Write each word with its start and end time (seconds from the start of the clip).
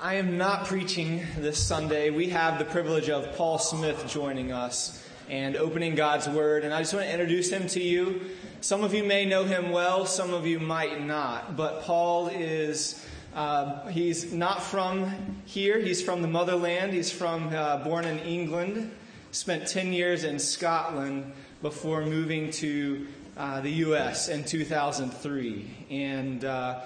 I 0.00 0.14
am 0.14 0.38
not 0.38 0.66
preaching 0.66 1.26
this 1.38 1.58
Sunday. 1.58 2.10
We 2.10 2.28
have 2.28 2.60
the 2.60 2.64
privilege 2.64 3.10
of 3.10 3.34
Paul 3.34 3.58
Smith 3.58 4.06
joining 4.06 4.52
us 4.52 5.04
and 5.28 5.56
opening 5.56 5.96
God's 5.96 6.28
Word. 6.28 6.62
And 6.62 6.72
I 6.72 6.78
just 6.82 6.94
want 6.94 7.06
to 7.06 7.12
introduce 7.12 7.50
him 7.50 7.66
to 7.66 7.82
you. 7.82 8.20
Some 8.60 8.84
of 8.84 8.94
you 8.94 9.02
may 9.02 9.24
know 9.24 9.42
him 9.42 9.72
well, 9.72 10.06
some 10.06 10.32
of 10.32 10.46
you 10.46 10.60
might 10.60 11.04
not. 11.04 11.56
But 11.56 11.82
Paul 11.82 12.28
is, 12.28 13.04
uh, 13.34 13.88
he's 13.88 14.32
not 14.32 14.62
from 14.62 15.10
here. 15.46 15.80
He's 15.80 16.00
from 16.00 16.22
the 16.22 16.28
motherland. 16.28 16.92
He's 16.92 17.10
from, 17.10 17.52
uh, 17.52 17.78
born 17.78 18.04
in 18.04 18.20
England, 18.20 18.92
spent 19.32 19.66
10 19.66 19.92
years 19.92 20.22
in 20.22 20.38
Scotland 20.38 21.32
before 21.60 22.02
moving 22.02 22.52
to 22.52 23.04
uh, 23.36 23.62
the 23.62 23.70
U.S. 23.70 24.28
in 24.28 24.44
2003. 24.44 25.86
And, 25.90 26.44
uh, 26.44 26.82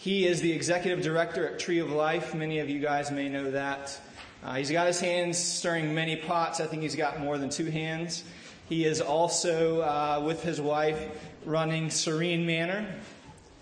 he 0.00 0.26
is 0.26 0.40
the 0.40 0.50
executive 0.50 1.02
director 1.02 1.46
at 1.46 1.58
Tree 1.58 1.78
of 1.78 1.90
Life. 1.90 2.34
Many 2.34 2.60
of 2.60 2.70
you 2.70 2.80
guys 2.80 3.10
may 3.10 3.28
know 3.28 3.50
that. 3.50 4.00
Uh, 4.42 4.54
he's 4.54 4.70
got 4.70 4.86
his 4.86 4.98
hands 4.98 5.36
stirring 5.36 5.94
many 5.94 6.16
pots. 6.16 6.58
I 6.58 6.66
think 6.66 6.80
he's 6.80 6.96
got 6.96 7.20
more 7.20 7.36
than 7.36 7.50
two 7.50 7.66
hands. 7.66 8.24
He 8.66 8.86
is 8.86 9.02
also, 9.02 9.82
uh, 9.82 10.22
with 10.24 10.42
his 10.42 10.58
wife, 10.58 10.98
running 11.44 11.90
Serene 11.90 12.46
Manor, 12.46 12.86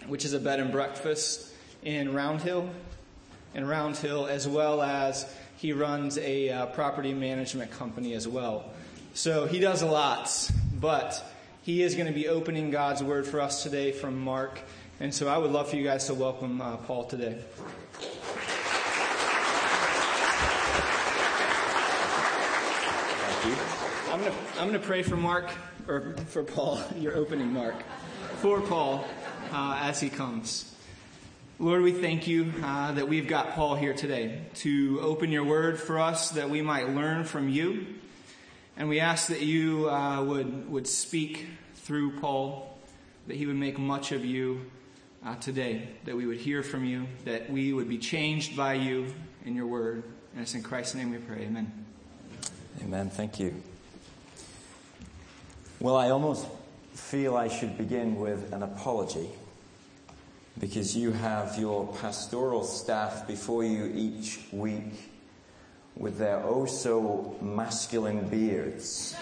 which 0.07 0.25
is 0.25 0.33
a 0.33 0.39
bed 0.39 0.61
and 0.61 0.71
breakfast 0.71 1.53
in 1.83 2.15
Round 2.15 2.41
Hill, 2.41 2.71
in 3.57 3.67
Round 3.67 3.97
Hill, 3.97 4.29
as 4.29 4.47
well 4.47 4.81
as 4.81 5.27
he 5.57 5.73
runs 5.73 6.19
a 6.19 6.51
uh, 6.51 6.67
property 6.67 7.15
management 7.15 7.73
company 7.73 8.15
as 8.15 8.29
well. 8.29 8.71
So 9.13 9.47
he 9.47 9.59
does 9.59 9.83
a 9.83 9.87
lot, 9.87 10.53
but 10.79 11.21
he 11.63 11.83
is 11.83 11.97
going 11.97 12.07
to 12.07 12.13
be 12.13 12.29
opening 12.29 12.71
God's 12.71 13.03
word 13.03 13.27
for 13.27 13.41
us 13.41 13.65
today 13.65 13.91
from 13.91 14.21
Mark 14.21 14.61
and 15.01 15.15
so 15.15 15.29
I 15.29 15.39
would 15.39 15.53
love 15.53 15.71
for 15.71 15.77
you 15.77 15.85
guys 15.85 16.07
to 16.07 16.15
welcome 16.15 16.61
uh, 16.61 16.77
Paul 16.79 17.05
today. 17.05 17.39
Thank 23.21 23.47
you. 23.47 24.13
I'm 24.13 24.21
going 24.21 24.33
to 24.33 24.61
I'm 24.61 24.73
to 24.73 24.81
pray 24.81 25.03
for 25.05 25.17
Mark, 25.17 25.51
or 25.87 26.17
for 26.27 26.43
Paul, 26.43 26.83
your 26.97 27.15
opening, 27.15 27.53
Mark, 27.53 27.77
for 28.39 28.61
Paul 28.61 29.07
uh, 29.53 29.79
as 29.83 30.01
he 30.01 30.11
comes. 30.11 30.75
Lord, 31.61 31.83
we 31.83 31.93
thank 31.93 32.27
you 32.27 32.53
uh, 32.63 32.93
that 32.93 33.09
we've 33.09 33.29
got 33.29 33.53
Paul 33.55 33.77
here 33.77 33.95
today 33.95 34.41
to 34.57 34.99
open 35.01 35.31
your 35.31 35.45
word 35.45 35.79
for 35.79 36.01
us 36.01 36.31
that 36.31 36.51
we 36.51 36.61
might 36.61 36.89
learn 36.91 37.23
from 37.23 37.49
you. 37.49 37.87
And 38.77 38.89
we 38.89 38.99
ask 38.99 39.29
that 39.29 39.43
you 39.43 39.91
uh, 39.91 40.25
would, 40.25 40.71
would 40.71 40.87
speak 40.87 41.47
through 41.75 42.19
Paul, 42.19 42.79
that 43.29 43.37
he 43.37 43.47
would 43.47 43.57
make 43.57 43.79
much 43.79 44.11
of 44.13 44.25
you 44.25 44.63
uh, 45.25 45.35
today, 45.37 45.89
that 46.05 46.17
we 46.17 46.27
would 46.27 46.39
hear 46.39 46.63
from 46.63 46.85
you, 46.85 47.07
that 47.25 47.51
we 47.51 47.73
would 47.73 47.89
be 47.89 47.99
changed 47.99 48.57
by 48.57 48.75
you 48.75 49.13
in 49.45 49.55
your 49.55 49.67
word. 49.67 50.03
And 50.33 50.43
it's 50.43 50.55
in 50.55 50.63
Christ's 50.63 50.95
name 50.95 51.11
we 51.11 51.19
pray. 51.19 51.43
Amen. 51.43 51.73
Amen. 52.83 53.11
Thank 53.11 53.41
you. 53.41 53.55
Well, 55.81 55.97
I 55.97 56.11
almost 56.11 56.47
feel 56.95 57.37
I 57.37 57.49
should 57.49 57.79
begin 57.79 58.17
with 58.17 58.53
an 58.53 58.63
apology 58.63 59.29
because 60.59 60.97
you 60.97 61.13
have 61.13 61.59
your 61.59 61.87
pastoral 62.01 62.65
staff 62.65 63.27
before 63.27 63.65
you 63.65 63.91
each 63.95 64.41
week 64.53 65.11
with 65.97 66.19
their 66.19 66.39
oh 66.45 66.67
so 66.67 67.37
masculine 67.41 68.29
beards. 68.29 69.17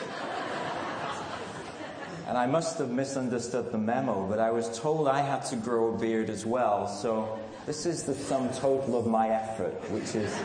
And 2.26 2.36
I 2.36 2.46
must 2.46 2.78
have 2.78 2.90
misunderstood 2.90 3.70
the 3.70 3.78
memo, 3.78 4.26
but 4.26 4.40
I 4.40 4.50
was 4.50 4.78
told 4.78 5.06
I 5.06 5.20
had 5.20 5.44
to 5.46 5.56
grow 5.56 5.94
a 5.94 5.98
beard 5.98 6.28
as 6.28 6.44
well. 6.44 6.88
So 6.88 7.38
this 7.66 7.86
is 7.86 8.02
the 8.02 8.14
sum 8.14 8.48
total 8.50 8.98
of 8.98 9.06
my 9.06 9.28
effort, 9.28 9.74
which 9.90 10.14
is 10.16 10.36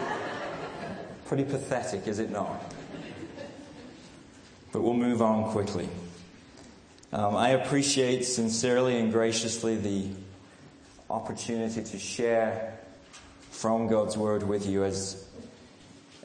pretty 1.26 1.44
pathetic, 1.44 2.08
is 2.08 2.20
it 2.20 2.30
not? 2.30 2.62
But 4.72 4.82
we'll 4.82 4.94
move 4.94 5.22
on 5.22 5.52
quickly. 5.52 5.90
Um, 7.12 7.36
I 7.36 7.50
appreciate 7.50 8.24
sincerely 8.24 8.98
and 8.98 9.12
graciously 9.12 9.76
the 9.76 10.10
opportunity 11.10 11.84
to 11.84 12.00
share 12.00 12.80
from 13.50 13.88
God's 13.88 14.16
Word 14.16 14.44
with 14.44 14.66
you 14.66 14.84
as 14.84 15.28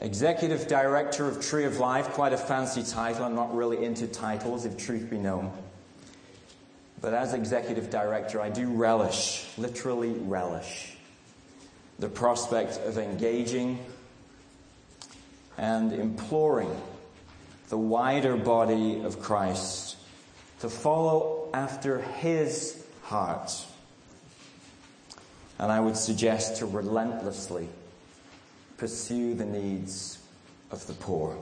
Executive 0.01 0.69
Director 0.69 1.27
of 1.27 1.41
Tree 1.41 1.65
of 1.65 1.79
Life, 1.79 2.11
quite 2.11 2.35
a 2.35 2.37
fancy 2.37 2.83
title. 2.83 3.25
I'm 3.25 3.35
not 3.35 3.55
really 3.55 3.83
into 3.83 4.07
titles, 4.07 4.67
if 4.67 4.77
truth 4.77 5.09
be 5.09 5.17
known. 5.17 5.51
But 7.01 7.15
as 7.15 7.33
Executive 7.33 7.89
Director, 7.89 8.41
I 8.41 8.51
do 8.51 8.69
relish, 8.69 9.47
literally 9.57 10.13
relish, 10.13 10.97
the 11.99 12.11
prospect 12.11 12.79
of 12.85 12.99
engaging 12.99 13.79
and 15.57 15.95
imploring 15.95 16.75
the 17.71 17.79
wider 17.79 18.37
body 18.37 19.03
of 19.03 19.21
Christ 19.21 19.97
to 20.61 20.69
follow 20.69 21.49
after 21.55 22.03
His 22.03 22.85
heart. 23.05 23.65
And 25.59 25.73
I 25.73 25.81
would 25.81 25.97
suggest 25.97 26.57
to 26.57 26.67
relentlessly 26.67 27.69
pursue 28.77 29.35
the 29.35 29.45
needs 29.45 30.19
of 30.71 30.87
the 30.87 30.93
poor. 30.95 31.37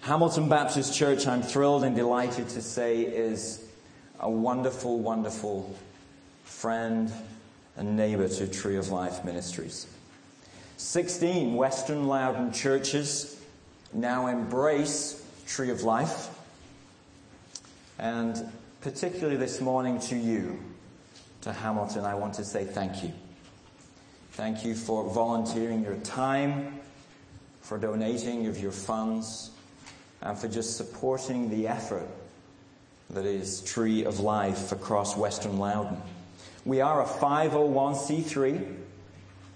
Hamilton 0.00 0.48
Baptist 0.48 0.94
Church, 0.94 1.26
I'm 1.26 1.42
thrilled 1.42 1.84
and 1.84 1.96
delighted 1.96 2.48
to 2.50 2.60
say, 2.60 3.02
is 3.02 3.64
a 4.20 4.28
wonderful, 4.28 4.98
wonderful 4.98 5.74
friend 6.44 7.10
and 7.76 7.96
neighbor 7.96 8.28
to 8.28 8.46
Tree 8.46 8.76
of 8.76 8.90
Life 8.90 9.24
Ministries. 9.24 9.86
16 10.76 11.54
Western 11.54 12.06
Loudoun 12.06 12.52
churches 12.52 13.40
now 13.92 14.26
embrace 14.26 15.24
Tree 15.46 15.70
of 15.70 15.82
Life. 15.82 16.28
And 17.98 18.50
particularly 18.80 19.36
this 19.36 19.60
morning 19.60 19.98
to 20.00 20.16
you, 20.16 20.58
to 21.42 21.52
Hamilton, 21.52 22.04
I 22.04 22.14
want 22.14 22.34
to 22.34 22.44
say 22.44 22.64
thank 22.64 23.02
you. 23.02 23.12
Thank 24.34 24.64
you 24.64 24.74
for 24.74 25.08
volunteering 25.08 25.84
your 25.84 25.94
time, 25.94 26.80
for 27.60 27.78
donating 27.78 28.48
of 28.48 28.58
your 28.58 28.72
funds, 28.72 29.52
and 30.20 30.36
for 30.36 30.48
just 30.48 30.76
supporting 30.76 31.50
the 31.50 31.68
effort 31.68 32.08
that 33.10 33.26
is 33.26 33.60
Tree 33.60 34.04
of 34.04 34.18
Life 34.18 34.72
across 34.72 35.16
Western 35.16 35.60
Loudoun. 35.60 36.02
We 36.64 36.80
are 36.80 37.00
a 37.00 37.06
501c3, 37.06 38.74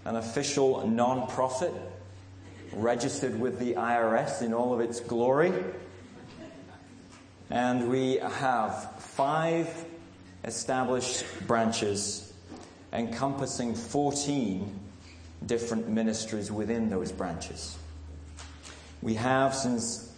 an 0.05 0.15
official 0.15 0.87
non-profit, 0.87 1.73
registered 2.73 3.41
with 3.41 3.59
the 3.59 3.75
IRS 3.75 4.43
in 4.43 4.55
all 4.55 4.73
of 4.73 4.79
its 4.79 5.01
glory. 5.01 5.53
And 7.51 7.91
we 7.91 8.19
have 8.19 9.01
five 9.01 9.69
established 10.45 11.25
branches 11.49 12.28
encompassing 12.93 13.75
14 13.75 14.79
different 15.47 15.89
ministries 15.89 16.51
within 16.51 16.91
those 16.91 17.13
branches. 17.13 17.77
We 19.03 19.15
have, 19.15 19.55
since 19.55 20.13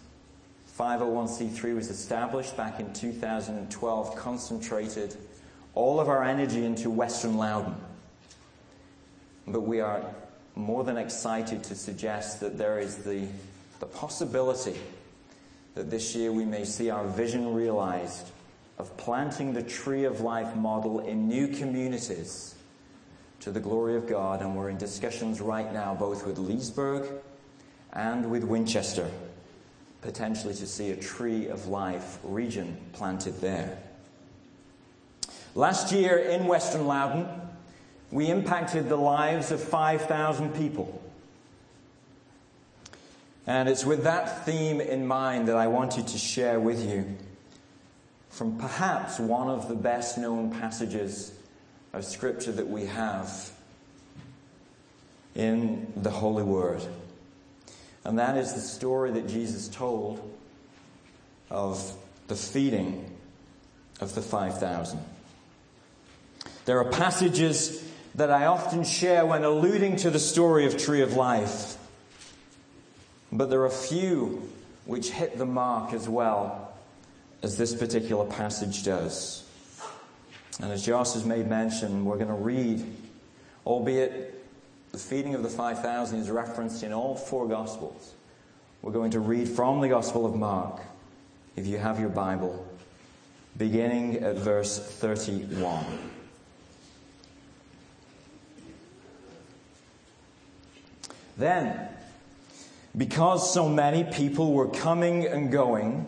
501c3 0.79 1.75
was 1.75 1.91
established 1.91 2.57
back 2.57 2.81
in 2.81 2.93
2012, 2.93 4.17
concentrated 4.17 5.17
all 5.75 6.01
of 6.01 6.09
our 6.09 6.25
energy 6.25 6.65
into 6.65 6.91
Western 6.91 7.37
Loudoun. 7.37 7.77
But 9.47 9.61
we 9.61 9.81
are 9.81 10.05
more 10.55 10.85
than 10.85 10.97
excited 10.97 11.63
to 11.65 11.75
suggest 11.75 12.41
that 12.41 12.57
there 12.57 12.79
is 12.79 12.97
the, 12.99 13.27
the 13.79 13.87
possibility 13.87 14.79
that 15.75 15.91
this 15.91 16.15
year 16.15 16.33
we 16.33 16.45
may 16.45 16.65
see 16.65 16.91
our 16.91 17.05
vision 17.07 17.55
realized 17.55 18.31
of 18.79 18.97
planting 18.97 19.53
the 19.53 19.63
tree 19.63 20.05
of 20.05 20.21
life 20.21 20.57
model 20.57 21.01
in 21.01 21.29
new 21.29 21.49
communities 21.49 22.55
to 23.41 23.51
the 23.51 23.61
glory 23.61 23.97
of 23.97 24.07
God, 24.07 24.43
and 24.43 24.57
we're 24.57 24.69
in 24.69 24.77
discussions 24.77 25.41
right 25.41 25.73
now 25.73 25.95
both 25.95 26.27
with 26.27 26.39
Leesburg 26.39 27.09
and 27.93 28.31
with 28.31 28.45
Winchester, 28.45 29.11
potentially 30.03 30.55
to 30.55 30.67
see 30.67 30.91
a 30.91 30.97
tree 30.97 31.49
of 31.49 31.67
life 31.67 32.19
region 32.23 32.77
planted 32.93 33.41
there. 33.41 33.79
Last 35.55 35.91
year 35.91 36.17
in 36.17 36.47
Western 36.47 36.87
Loudoun, 36.87 37.29
we 38.13 38.29
impacted 38.29 38.89
the 38.89 38.97
lives 38.97 39.51
of 39.51 39.63
5,000 39.63 40.55
people. 40.55 41.03
And 43.47 43.69
it's 43.69 43.85
with 43.85 44.05
that 44.05 44.45
theme 44.45 44.81
in 44.81 45.07
mind 45.07 45.49
that 45.49 45.57
I 45.57 45.67
wanted 45.67 46.07
to 46.09 46.19
share 46.19 46.61
with 46.61 46.89
you 46.89 47.17
from 48.29 48.59
perhaps 48.59 49.19
one 49.19 49.49
of 49.49 49.69
the 49.69 49.75
best 49.75 50.19
known 50.19 50.51
passages 50.51 51.33
of 51.93 52.05
scripture 52.05 52.53
that 52.53 52.69
we 52.69 52.87
have 52.87 53.51
in 55.35 55.93
the 55.97 56.11
Holy 56.11 56.43
Word. 56.43 56.83
And 58.05 58.19
that 58.19 58.37
is 58.37 58.55
the 58.55 58.61
story 58.61 59.11
that 59.13 59.29
Jesus 59.29 59.69
told 59.69 60.21
of 61.51 61.93
the 62.29 62.37
feeding 62.37 63.11
of 64.01 64.15
the 64.15 64.23
5,000. 64.23 64.99
There 66.65 66.79
are 66.79 66.91
passages 66.91 67.85
that 68.15 68.31
I 68.31 68.47
often 68.47 68.85
share 68.85 69.27
when 69.27 69.45
alluding 69.45 69.97
to 69.97 70.11
the 70.11 70.19
story 70.19 70.67
of 70.67 70.77
Tree 70.77 71.03
of 71.03 71.15
Life. 71.15 71.77
But 73.33 73.51
there 73.51 73.65
are 73.65 73.71
few 73.71 74.49
which 74.85 75.11
hit 75.11 75.39
the 75.39 75.47
mark 75.47 75.93
as 75.93 76.09
well 76.09 76.73
as 77.43 77.57
this 77.57 77.75
particular 77.75 78.25
passage 78.25 78.85
does. 78.85 79.45
And 80.63 80.71
as 80.71 80.85
Josh 80.85 81.15
has 81.15 81.25
made 81.25 81.49
mention, 81.49 82.05
we're 82.05 82.17
going 82.17 82.29
to 82.29 82.35
read, 82.35 82.85
albeit 83.67 84.45
the 84.93 84.99
feeding 84.99 85.35
of 85.35 85.43
the 85.43 85.49
5,000 85.49 86.19
is 86.19 86.31
referenced 86.31 86.83
in 86.83 86.93
all 86.93 87.15
four 87.17 87.49
Gospels. 87.49 88.15
We're 88.83 88.93
going 88.93 89.13
to 89.13 89.21
read 89.21 89.49
from 89.49 89.81
the 89.81 89.89
Gospel 89.89 90.27
of 90.27 90.35
Mark, 90.35 90.81
if 91.57 91.67
you 91.67 91.79
have 91.79 91.99
your 91.99 92.09
Bible, 92.11 92.67
beginning 93.57 94.17
at 94.17 94.37
verse 94.37 94.79
31. 94.79 95.85
Then, 101.39 101.89
because 102.97 103.55
so 103.55 103.67
many 103.67 104.05
people 104.05 104.53
were 104.53 104.69
coming 104.69 105.27
and 105.27 105.51
going 105.51 106.07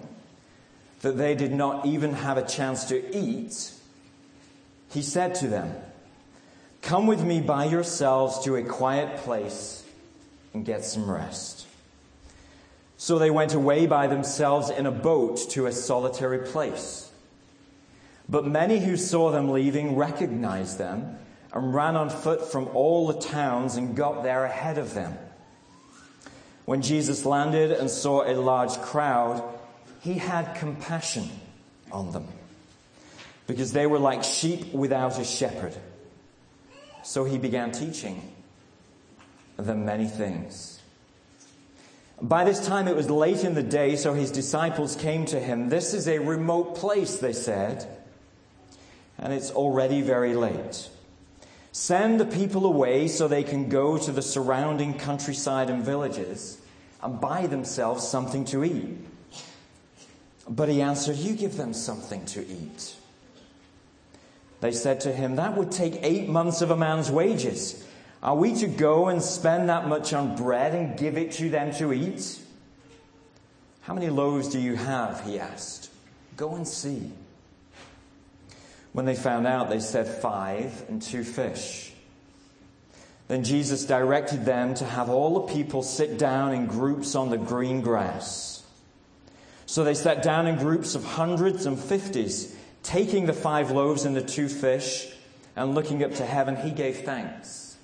that 1.01 1.17
they 1.17 1.35
did 1.35 1.53
not 1.53 1.87
even 1.87 2.13
have 2.13 2.37
a 2.37 2.47
chance 2.47 2.85
to 2.87 3.17
eat, 3.17 3.73
he 4.93 5.03
said 5.03 5.35
to 5.37 5.49
them, 5.49 5.75
Come 6.83 7.07
with 7.07 7.25
me 7.25 7.41
by 7.41 7.65
yourselves 7.65 8.41
to 8.41 8.57
a 8.57 8.63
quiet 8.63 9.19
place 9.19 9.85
and 10.53 10.67
get 10.67 10.85
some 10.85 11.11
rest. 11.11 11.67
So 12.97 13.19
they 13.19 13.31
went 13.31 13.55
away 13.55 13.87
by 13.87 14.07
themselves 14.07 14.69
in 14.71 14.87
a 14.87 14.91
boat 14.91 15.39
to 15.51 15.67
a 15.67 15.73
solitary 15.73 16.47
place. 16.47 17.11
But 18.29 18.47
many 18.47 18.81
who 18.81 18.97
saw 18.97 19.31
them 19.31 19.51
leaving 19.51 19.97
recognized 19.97 20.79
them 20.79 21.19
and 21.53 21.75
ran 21.75 21.97
on 21.97 22.11
foot 22.11 22.51
from 22.51 22.69
all 22.69 23.07
the 23.07 23.19
towns 23.21 23.77
and 23.77 23.97
got 23.97 24.23
there 24.23 24.45
ahead 24.45 24.79
of 24.79 24.95
them. 24.95 25.17
When 26.65 26.83
Jesus 26.83 27.25
landed 27.25 27.73
and 27.73 27.91
saw 27.91 28.25
a 28.25 28.35
large 28.35 28.77
crowd, 28.83 29.43
he 30.01 30.15
had 30.15 30.55
compassion 30.55 31.29
on 31.91 32.13
them 32.13 32.29
because 33.47 33.73
they 33.73 33.87
were 33.87 33.99
like 33.99 34.25
sheep 34.25 34.73
without 34.73 35.19
a 35.19 35.25
shepherd. 35.25 35.77
So 37.03 37.25
he 37.25 37.39
began 37.39 37.73
teaching 37.73 38.33
them 39.57 39.85
many 39.85 40.07
things. 40.07 40.81
By 42.21 42.45
this 42.45 42.65
time 42.65 42.87
it 42.87 42.95
was 42.95 43.11
late 43.11 43.43
in 43.43 43.55
the 43.55 43.63
day, 43.63 43.97
so 43.97 44.15
his 44.15 44.31
disciples 44.31 44.95
came 44.95 45.27
to 45.27 45.41
him. 45.41 45.69
This 45.69 45.93
is 45.93 46.07
a 46.07 46.19
remote 46.21 46.77
place, 46.77 47.17
they 47.17 47.33
said, 47.33 47.85
and 49.19 49.33
it's 49.33 49.51
already 49.51 50.03
very 50.03 50.35
late. 50.35 50.89
Send 51.73 52.21
the 52.21 52.25
people 52.25 52.67
away 52.67 53.09
so 53.09 53.27
they 53.27 53.43
can 53.43 53.69
go 53.69 53.99
to 53.99 54.13
the 54.13 54.23
surrounding 54.23 54.95
countryside 54.95 55.69
and 55.69 55.83
villages 55.83 56.59
and 57.03 57.21
buy 57.21 57.47
themselves 57.47 58.07
something 58.07 58.45
to 58.47 58.63
eat. 58.63 58.99
But 60.49 60.69
he 60.69 60.83
answered, 60.83 61.17
You 61.17 61.35
give 61.35 61.57
them 61.57 61.73
something 61.73 62.25
to 62.27 62.47
eat. 62.47 62.95
They 64.63 64.71
said 64.71 65.01
to 65.01 65.13
him, 65.13 65.37
That 65.37 65.57
would 65.57 65.73
take 65.73 65.99
eight 66.03 66.29
months 66.29 66.63
of 66.63 66.71
a 66.71 66.77
man's 66.77 67.11
wages. 67.11 67.85
Are 68.23 68.37
we 68.37 68.55
to 68.61 68.69
go 68.69 69.09
and 69.09 69.21
spend 69.21 69.69
that 69.69 69.89
much 69.89 70.13
on 70.13 70.37
bread 70.37 70.73
and 70.73 70.97
give 70.97 71.19
it 71.19 71.33
to 71.33 71.51
them 71.51 71.75
to 71.75 71.93
eat? 71.93 72.39
How 73.81 73.93
many 73.93 74.09
loaves 74.09 74.49
do 74.49 74.61
you 74.61 74.77
have? 74.77 75.25
He 75.25 75.41
asked. 75.41 75.91
Go 76.37 76.55
and 76.55 76.67
see. 76.67 77.11
When 78.93 79.05
they 79.05 79.17
found 79.17 79.49
out, 79.49 79.69
they 79.69 79.81
said, 79.81 80.07
Five 80.07 80.85
and 80.89 81.03
two 81.03 81.25
fish. 81.25 81.93
Then 83.27 83.43
Jesus 83.43 83.85
directed 83.85 84.45
them 84.45 84.75
to 84.75 84.85
have 84.85 85.11
all 85.11 85.45
the 85.45 85.53
people 85.53 85.83
sit 85.83 86.19
down 86.19 86.55
in 86.55 86.67
groups 86.67 87.17
on 87.17 87.31
the 87.31 87.37
green 87.37 87.81
grass. 87.81 88.63
So 89.67 89.83
they 89.83 89.95
sat 89.95 90.23
down 90.23 90.47
in 90.47 90.57
groups 90.57 90.95
of 90.95 91.03
hundreds 91.03 91.67
and 91.67 91.77
fifties 91.77 92.57
Taking 92.83 93.27
the 93.27 93.33
five 93.33 93.71
loaves 93.71 94.05
and 94.05 94.17
the 94.17 94.23
two 94.23 94.49
fish 94.49 95.09
and 95.55 95.75
looking 95.75 96.03
up 96.03 96.15
to 96.15 96.27
heaven, 96.27 96.57
he 96.57 96.71
gave 96.71 96.99
thanks 96.99 97.77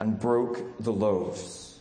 and 0.00 0.18
broke 0.18 0.78
the 0.80 0.92
loaves. 0.92 1.80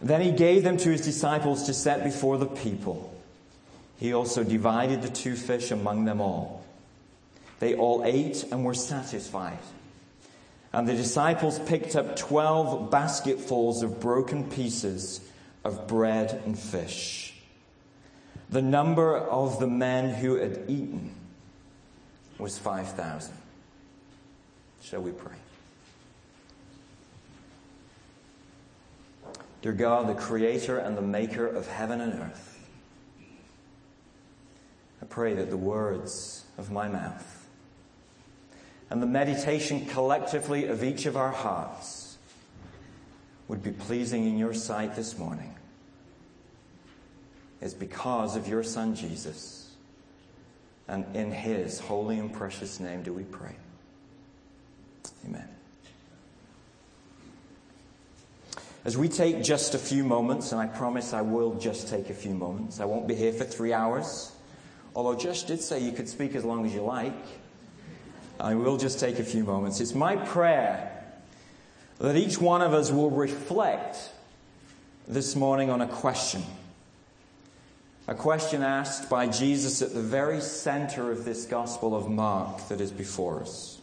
Then 0.00 0.20
he 0.20 0.30
gave 0.30 0.62
them 0.62 0.76
to 0.76 0.90
his 0.90 1.00
disciples 1.00 1.64
to 1.64 1.74
set 1.74 2.04
before 2.04 2.38
the 2.38 2.46
people. 2.46 3.12
He 3.98 4.12
also 4.12 4.44
divided 4.44 5.02
the 5.02 5.08
two 5.08 5.34
fish 5.34 5.72
among 5.72 6.04
them 6.04 6.20
all. 6.20 6.64
They 7.58 7.74
all 7.74 8.04
ate 8.04 8.44
and 8.52 8.64
were 8.64 8.74
satisfied. 8.74 9.58
And 10.72 10.86
the 10.86 10.94
disciples 10.94 11.58
picked 11.60 11.96
up 11.96 12.14
twelve 12.14 12.90
basketfuls 12.90 13.82
of 13.82 13.98
broken 13.98 14.48
pieces 14.48 15.20
of 15.64 15.88
bread 15.88 16.40
and 16.44 16.56
fish. 16.56 17.34
The 18.50 18.62
number 18.62 19.16
of 19.16 19.58
the 19.58 19.66
men 19.66 20.10
who 20.10 20.36
had 20.36 20.64
eaten 20.68 21.14
was 22.38 22.58
5,000. 22.58 23.34
Shall 24.82 25.02
we 25.02 25.10
pray? 25.10 25.36
Dear 29.60 29.72
God, 29.72 30.08
the 30.08 30.14
creator 30.14 30.78
and 30.78 30.96
the 30.96 31.02
maker 31.02 31.46
of 31.46 31.66
heaven 31.66 32.00
and 32.00 32.14
earth, 32.14 32.68
I 35.02 35.06
pray 35.06 35.34
that 35.34 35.50
the 35.50 35.56
words 35.56 36.44
of 36.56 36.70
my 36.70 36.88
mouth 36.88 37.46
and 38.90 39.02
the 39.02 39.06
meditation 39.06 39.86
collectively 39.86 40.66
of 40.66 40.82
each 40.82 41.06
of 41.06 41.16
our 41.16 41.30
hearts 41.30 42.18
would 43.48 43.62
be 43.62 43.72
pleasing 43.72 44.26
in 44.26 44.38
your 44.38 44.54
sight 44.54 44.94
this 44.94 45.18
morning 45.18 45.54
is 47.60 47.74
because 47.74 48.36
of 48.36 48.46
your 48.46 48.62
Son 48.62 48.94
Jesus. 48.94 49.67
And 50.88 51.04
in 51.14 51.30
his 51.30 51.78
holy 51.78 52.18
and 52.18 52.32
precious 52.32 52.80
name 52.80 53.02
do 53.02 53.12
we 53.12 53.24
pray. 53.24 53.54
Amen. 55.26 55.48
As 58.84 58.96
we 58.96 59.08
take 59.08 59.42
just 59.42 59.74
a 59.74 59.78
few 59.78 60.02
moments, 60.02 60.52
and 60.52 60.60
I 60.60 60.66
promise 60.66 61.12
I 61.12 61.20
will 61.20 61.54
just 61.54 61.88
take 61.88 62.08
a 62.08 62.14
few 62.14 62.32
moments, 62.32 62.80
I 62.80 62.86
won't 62.86 63.06
be 63.06 63.14
here 63.14 63.32
for 63.32 63.44
three 63.44 63.74
hours. 63.74 64.32
Although 64.96 65.14
Josh 65.14 65.42
did 65.42 65.60
say 65.60 65.78
you 65.80 65.92
could 65.92 66.08
speak 66.08 66.34
as 66.34 66.44
long 66.44 66.64
as 66.64 66.72
you 66.72 66.82
like. 66.82 67.12
I 68.40 68.54
will 68.54 68.78
just 68.78 68.98
take 68.98 69.18
a 69.18 69.24
few 69.24 69.44
moments. 69.44 69.80
It's 69.80 69.94
my 69.94 70.16
prayer 70.16 71.04
that 71.98 72.16
each 72.16 72.40
one 72.40 72.62
of 72.62 72.72
us 72.72 72.90
will 72.90 73.10
reflect 73.10 74.10
this 75.06 75.36
morning 75.36 75.70
on 75.70 75.80
a 75.80 75.86
question 75.88 76.42
a 78.08 78.14
question 78.14 78.62
asked 78.62 79.10
by 79.10 79.26
Jesus 79.26 79.82
at 79.82 79.92
the 79.92 80.00
very 80.00 80.40
center 80.40 81.12
of 81.12 81.26
this 81.26 81.44
Gospel 81.44 81.94
of 81.94 82.08
Mark 82.08 82.66
that 82.68 82.80
is 82.80 82.90
before 82.90 83.42
us. 83.42 83.78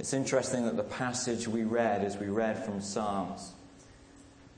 It's 0.00 0.12
interesting 0.12 0.64
that 0.64 0.76
the 0.76 0.82
passage 0.82 1.46
we 1.46 1.62
read, 1.62 2.04
as 2.04 2.16
we 2.16 2.26
read 2.26 2.64
from 2.64 2.80
Psalms, 2.80 3.52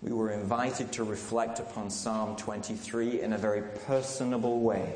we 0.01 0.13
were 0.13 0.31
invited 0.31 0.93
to 0.93 1.05
reflect 1.05 1.59
upon 1.59 1.91
Psalm 1.91 2.35
23 2.37 3.21
in 3.21 3.35
a 3.35 3.39
very 3.39 3.63
personable 3.87 4.61
way. 4.61 4.95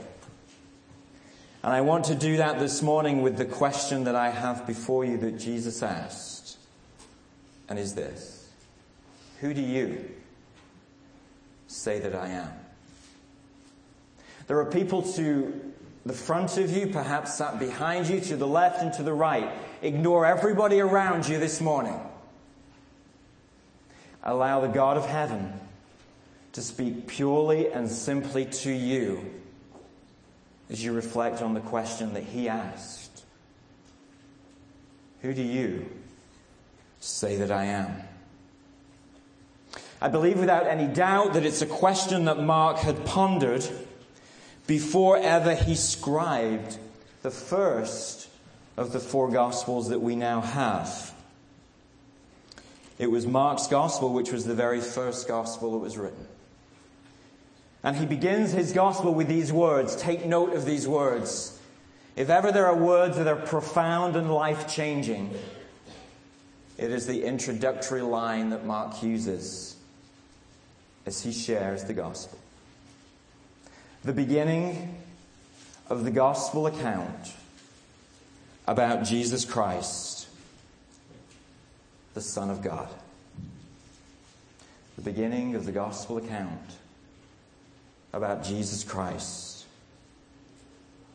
And 1.63 1.75
I 1.75 1.83
want 1.83 2.07
to 2.07 2.15
do 2.15 2.39
that 2.39 2.59
this 2.59 2.81
morning 2.81 3.21
with 3.21 3.37
the 3.37 3.45
question 3.45 4.05
that 4.05 4.15
I 4.15 4.31
have 4.31 4.67
before 4.67 5.05
you 5.05 5.19
that 5.19 5.39
Jesus 5.39 5.83
asked. 5.83 6.57
And 7.69 7.79
is 7.79 7.95
this 7.95 8.49
Who 9.41 9.53
do 9.53 9.61
you 9.61 10.09
say 11.67 11.99
that 12.01 12.15
I 12.15 12.29
am? 12.29 12.66
There 14.47 14.59
are 14.61 14.67
people 14.67 15.03
to 15.15 15.73
the 16.05 16.13
front 16.13 16.57
of 16.57 16.71
you, 16.71 16.87
perhaps 16.87 17.35
sat 17.35 17.59
behind 17.59 18.09
you, 18.09 18.21
to 18.21 18.37
the 18.37 18.47
left 18.47 18.81
and 18.81 18.93
to 18.95 19.03
the 19.03 19.13
right. 19.13 19.51
Ignore 19.83 20.25
everybody 20.25 20.81
around 20.81 21.29
you 21.29 21.39
this 21.39 21.61
morning. 21.61 22.01
Allow 24.23 24.61
the 24.61 24.69
God 24.69 24.97
of 24.97 25.07
heaven 25.07 25.53
to 26.53 26.63
speak 26.63 27.07
purely 27.07 27.71
and 27.71 27.91
simply 27.91 28.47
to 28.47 28.71
you 28.71 29.33
as 30.71 30.83
you 30.83 30.93
reflect 30.93 31.43
on 31.43 31.55
the 31.55 31.61
question 31.61 32.15
that 32.15 32.25
he 32.25 32.49
asked 32.49 33.25
Who 35.23 35.35
do 35.35 35.43
you 35.43 35.87
say 37.01 37.37
that 37.37 37.51
I 37.51 37.65
am? 37.65 38.03
I 40.01 40.09
believe 40.09 40.39
without 40.39 40.67
any 40.67 40.87
doubt 40.87 41.35
that 41.35 41.45
it's 41.45 41.63
a 41.63 41.67
question 41.67 42.27
that 42.27 42.39
Mark 42.39 42.79
had 42.79 43.05
pondered 43.07 43.67
before 44.67 45.17
ever 45.17 45.55
he 45.55 45.75
scribed 45.75 46.79
the 47.23 47.31
first 47.31 48.29
of 48.77 48.93
the 48.93 49.01
four 49.01 49.31
Gospels 49.31 49.89
that 49.89 50.01
we 50.01 50.17
now 50.17 50.41
have. 50.41 51.15
It 52.99 53.11
was 53.11 53.27
Mark's 53.27 53.67
Gospel, 53.67 54.13
which 54.13 54.33
was 54.33 54.45
the 54.45 54.55
very 54.55 54.81
first 54.81 55.29
Gospel 55.29 55.73
that 55.73 55.79
was 55.79 55.99
written. 55.99 56.27
And 57.83 57.97
he 57.97 58.07
begins 58.07 58.53
his 58.53 58.73
Gospel 58.73 59.15
with 59.15 59.29
these 59.29 59.53
words. 59.53 59.97
Take 59.97 60.25
note 60.25 60.55
of 60.55 60.65
these 60.65 60.89
words. 60.89 61.59
If 62.17 62.31
ever 62.31 62.51
there 62.51 62.67
are 62.67 62.77
words 62.77 63.19
that 63.19 63.27
are 63.27 63.37
profound 63.37 64.17
and 64.17 64.33
life 64.33 64.67
changing, 64.67 65.35
It 66.79 66.91
is 66.91 67.07
the 67.07 67.25
introductory 67.25 68.03
line 68.03 68.51
that 68.51 68.67
Mark 68.67 69.03
uses 69.03 69.77
as 71.07 71.23
he 71.23 71.33
shares 71.33 71.85
the 71.85 71.95
gospel. 71.95 72.39
The 74.07 74.13
beginning 74.13 75.03
of 75.91 76.05
the 76.05 76.13
gospel 76.13 76.69
account 76.69 77.33
about 78.65 79.03
Jesus 79.03 79.45
Christ, 79.45 80.29
the 82.15 82.21
Son 82.21 82.49
of 82.49 82.63
God. 82.63 82.89
The 84.95 85.03
beginning 85.03 85.57
of 85.57 85.67
the 85.67 85.73
gospel 85.73 86.19
account 86.19 86.77
about 88.13 88.45
Jesus 88.45 88.85
Christ, 88.85 89.65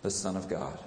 the 0.02 0.12
Son 0.12 0.36
of 0.36 0.50
God. 0.50 0.78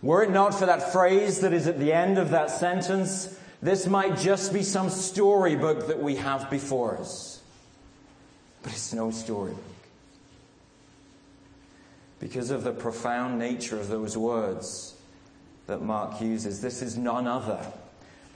Were 0.00 0.22
it 0.22 0.30
not 0.30 0.54
for 0.54 0.64
that 0.64 0.94
phrase 0.94 1.40
that 1.40 1.52
is 1.52 1.66
at 1.66 1.78
the 1.78 1.92
end 1.92 2.16
of 2.16 2.30
that 2.30 2.50
sentence, 2.50 3.38
this 3.60 3.86
might 3.86 4.16
just 4.16 4.50
be 4.50 4.62
some 4.62 4.88
storybook 4.88 5.88
that 5.88 6.02
we 6.02 6.16
have 6.16 6.48
before 6.48 6.96
us. 6.96 7.42
But 8.62 8.72
it's 8.72 8.94
no 8.94 9.10
storybook. 9.10 9.69
Because 12.20 12.50
of 12.50 12.64
the 12.64 12.72
profound 12.72 13.38
nature 13.38 13.80
of 13.80 13.88
those 13.88 14.16
words 14.16 14.94
that 15.66 15.82
Mark 15.82 16.20
uses, 16.20 16.60
this 16.60 16.82
is 16.82 16.96
none 16.96 17.26
other 17.26 17.66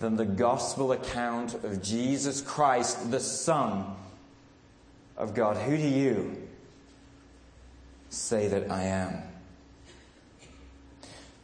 than 0.01 0.17
the 0.17 0.25
gospel 0.25 0.93
account 0.93 1.55
of 1.63 1.83
Jesus 1.83 2.41
Christ, 2.41 3.11
the 3.11 3.21
Son 3.21 3.85
of 5.17 5.35
God. 5.35 5.59
Who 5.59 5.77
do 5.77 5.87
you 5.87 6.49
say 8.09 8.49
that 8.49 8.71
I 8.71 8.85
am? 8.85 9.23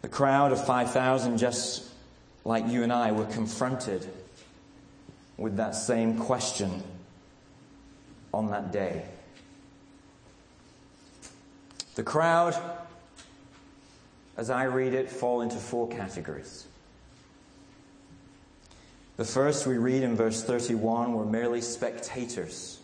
The 0.02 0.08
crowd 0.08 0.52
of 0.52 0.64
5,000, 0.64 1.36
just 1.36 1.84
like 2.44 2.66
you 2.68 2.82
and 2.82 2.92
I, 2.92 3.12
were 3.12 3.26
confronted 3.26 4.08
with 5.36 5.56
that 5.56 5.74
same 5.74 6.16
question 6.18 6.82
on 8.32 8.50
that 8.50 8.72
day. 8.72 9.04
The 12.00 12.04
crowd, 12.04 12.56
as 14.38 14.48
I 14.48 14.64
read 14.64 14.94
it, 14.94 15.10
fall 15.10 15.42
into 15.42 15.58
four 15.58 15.86
categories. 15.86 16.66
The 19.18 19.24
first 19.26 19.66
we 19.66 19.76
read 19.76 20.02
in 20.02 20.16
verse 20.16 20.42
31 20.42 21.12
were 21.12 21.26
merely 21.26 21.60
spectators. 21.60 22.80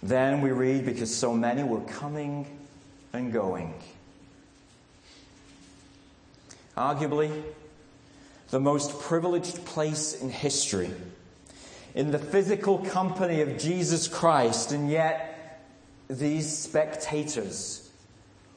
Then 0.00 0.42
we 0.42 0.52
read 0.52 0.86
because 0.86 1.12
so 1.12 1.34
many 1.34 1.64
were 1.64 1.80
coming 1.80 2.46
and 3.12 3.32
going. 3.32 3.74
Arguably, 6.76 7.42
the 8.50 8.60
most 8.60 9.00
privileged 9.00 9.64
place 9.64 10.14
in 10.22 10.30
history, 10.30 10.92
in 11.96 12.12
the 12.12 12.18
physical 12.20 12.78
company 12.78 13.40
of 13.40 13.58
Jesus 13.58 14.06
Christ, 14.06 14.70
and 14.70 14.88
yet 14.88 15.33
these 16.08 16.56
spectators 16.56 17.90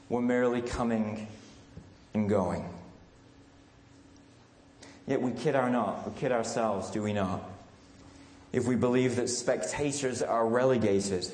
were 0.09 0.21
merely 0.21 0.61
coming 0.61 1.27
and 2.13 2.29
going. 2.29 2.67
Yet 5.05 5.21
we 5.21 5.31
kid 5.31 5.55
our 5.55 5.69
not, 5.69 6.09
we 6.09 6.19
kid 6.19 6.31
ourselves, 6.31 6.91
do 6.91 7.01
we 7.01 7.13
not? 7.13 7.41
If 8.51 8.65
we 8.65 8.75
believe 8.75 9.15
that 9.15 9.29
spectators 9.29 10.21
are 10.21 10.47
relegated 10.47 11.29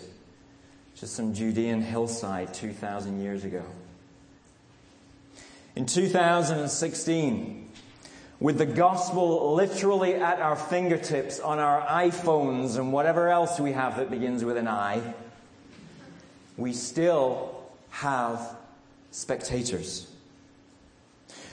to 0.98 1.08
some 1.08 1.34
Judean 1.34 1.82
hillside 1.82 2.53
2,000 2.53 3.22
years 3.22 3.43
ago. 3.43 3.63
In 5.75 5.88
2016, 5.88 7.72
with 8.39 8.58
the 8.58 8.65
gospel 8.65 9.55
literally 9.55 10.15
at 10.15 10.39
our 10.39 10.55
fingertips 10.55 11.39
on 11.39 11.58
our 11.58 11.82
iPhones 11.82 12.77
and 12.77 12.93
whatever 12.93 13.29
else 13.29 13.60
we 13.60 13.72
have 13.72 13.98
that 13.98 14.12
begins 14.12 14.43
with 14.43 14.58
an 14.58 14.67
I, 14.67 15.01
we 16.57 16.74
still 16.74 17.55
have 17.89 18.55
spectators. 19.12 20.07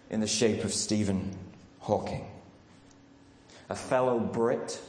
in 0.09 0.19
the 0.19 0.27
shape 0.27 0.63
of 0.63 0.73
Stephen 0.73 1.35
Hawking. 1.79 2.25
A 3.69 3.75
fellow 3.75 4.19
Brit 4.19 4.79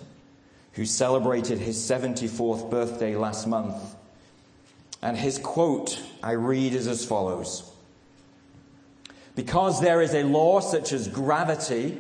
who 0.73 0.85
celebrated 0.85 1.59
his 1.59 1.77
74th 1.77 2.71
birthday 2.71 3.17
last 3.17 3.47
month. 3.47 3.97
And 5.03 5.17
his 5.17 5.39
quote 5.39 6.01
I 6.23 6.33
read 6.33 6.75
is 6.75 6.87
as 6.87 7.05
follows 7.05 7.70
Because 9.35 9.81
there 9.81 10.03
is 10.03 10.15
a 10.15 10.23
law 10.23 10.61
such 10.61 10.93
as 10.93 11.09
gravity, 11.09 11.97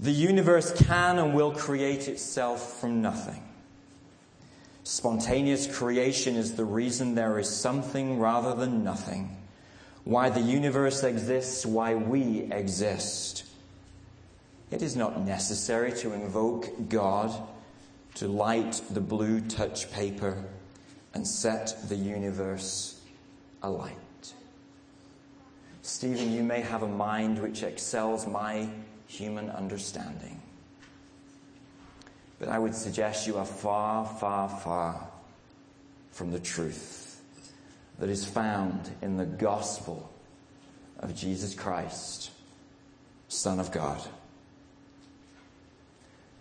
the 0.00 0.12
universe 0.12 0.72
can 0.72 1.18
and 1.18 1.34
will 1.34 1.52
create 1.52 2.08
itself 2.08 2.80
from 2.80 3.02
nothing. 3.02 3.42
Spontaneous 4.84 5.66
creation 5.66 6.36
is 6.36 6.54
the 6.54 6.64
reason 6.64 7.14
there 7.14 7.38
is 7.38 7.48
something 7.48 8.18
rather 8.18 8.54
than 8.54 8.82
nothing 8.82 9.36
why 10.04 10.28
the 10.28 10.40
universe 10.40 11.04
exists, 11.04 11.64
why 11.64 11.94
we 11.94 12.50
exist. 12.52 13.44
It 14.70 14.82
is 14.82 14.96
not 14.96 15.20
necessary 15.20 15.92
to 15.98 16.12
invoke 16.12 16.88
God 16.88 17.30
to 18.14 18.28
light 18.28 18.80
the 18.90 19.00
blue 19.00 19.40
touch 19.40 19.90
paper 19.92 20.44
and 21.14 21.26
set 21.26 21.76
the 21.88 21.96
universe 21.96 23.00
alight. 23.62 23.96
Stephen, 25.92 26.32
you 26.32 26.42
may 26.42 26.62
have 26.62 26.82
a 26.82 26.88
mind 26.88 27.38
which 27.38 27.62
excels 27.62 28.26
my 28.26 28.66
human 29.06 29.50
understanding. 29.50 30.40
But 32.38 32.48
I 32.48 32.58
would 32.58 32.74
suggest 32.74 33.26
you 33.26 33.36
are 33.36 33.44
far, 33.44 34.06
far, 34.06 34.48
far 34.48 35.06
from 36.10 36.32
the 36.32 36.40
truth 36.40 37.20
that 37.98 38.08
is 38.08 38.24
found 38.24 38.90
in 39.02 39.18
the 39.18 39.26
gospel 39.26 40.10
of 40.98 41.14
Jesus 41.14 41.52
Christ, 41.54 42.30
Son 43.28 43.60
of 43.60 43.70
God. 43.70 44.00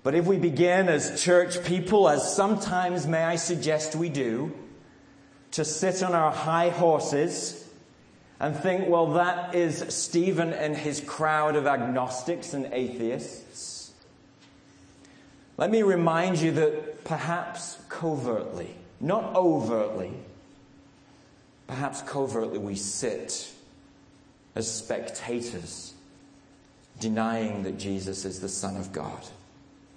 But 0.01 0.15
if 0.15 0.25
we 0.25 0.37
begin 0.37 0.87
as 0.87 1.21
church 1.21 1.61
people, 1.65 2.07
as 2.07 2.35
sometimes 2.35 3.05
may 3.05 3.21
I 3.21 3.35
suggest 3.35 3.97
we 3.97 4.07
do, 4.07 4.55
to 5.51 5.65
sit 5.65 6.01
on 6.01 6.13
our 6.13 6.31
high 6.31 6.69
horses 6.69 7.60
and 8.41 8.53
think, 8.53 8.89
well, 8.89 9.13
that 9.13 9.55
is 9.55 9.85
Stephen 9.95 10.51
and 10.51 10.75
his 10.75 10.99
crowd 10.99 11.55
of 11.55 11.65
agnostics 11.65 12.53
and 12.53 12.65
atheists. 12.73 13.93
Let 15.55 15.71
me 15.71 15.83
remind 15.83 16.39
you 16.39 16.51
that 16.51 17.05
perhaps 17.05 17.77
covertly, 17.87 18.75
not 18.99 19.33
overtly, 19.33 20.11
Perhaps 21.71 22.01
covertly 22.01 22.57
we 22.57 22.75
sit 22.75 23.49
as 24.55 24.69
spectators, 24.69 25.93
denying 26.99 27.63
that 27.63 27.77
Jesus 27.77 28.25
is 28.25 28.41
the 28.41 28.49
Son 28.49 28.75
of 28.75 28.91
God. 28.91 29.25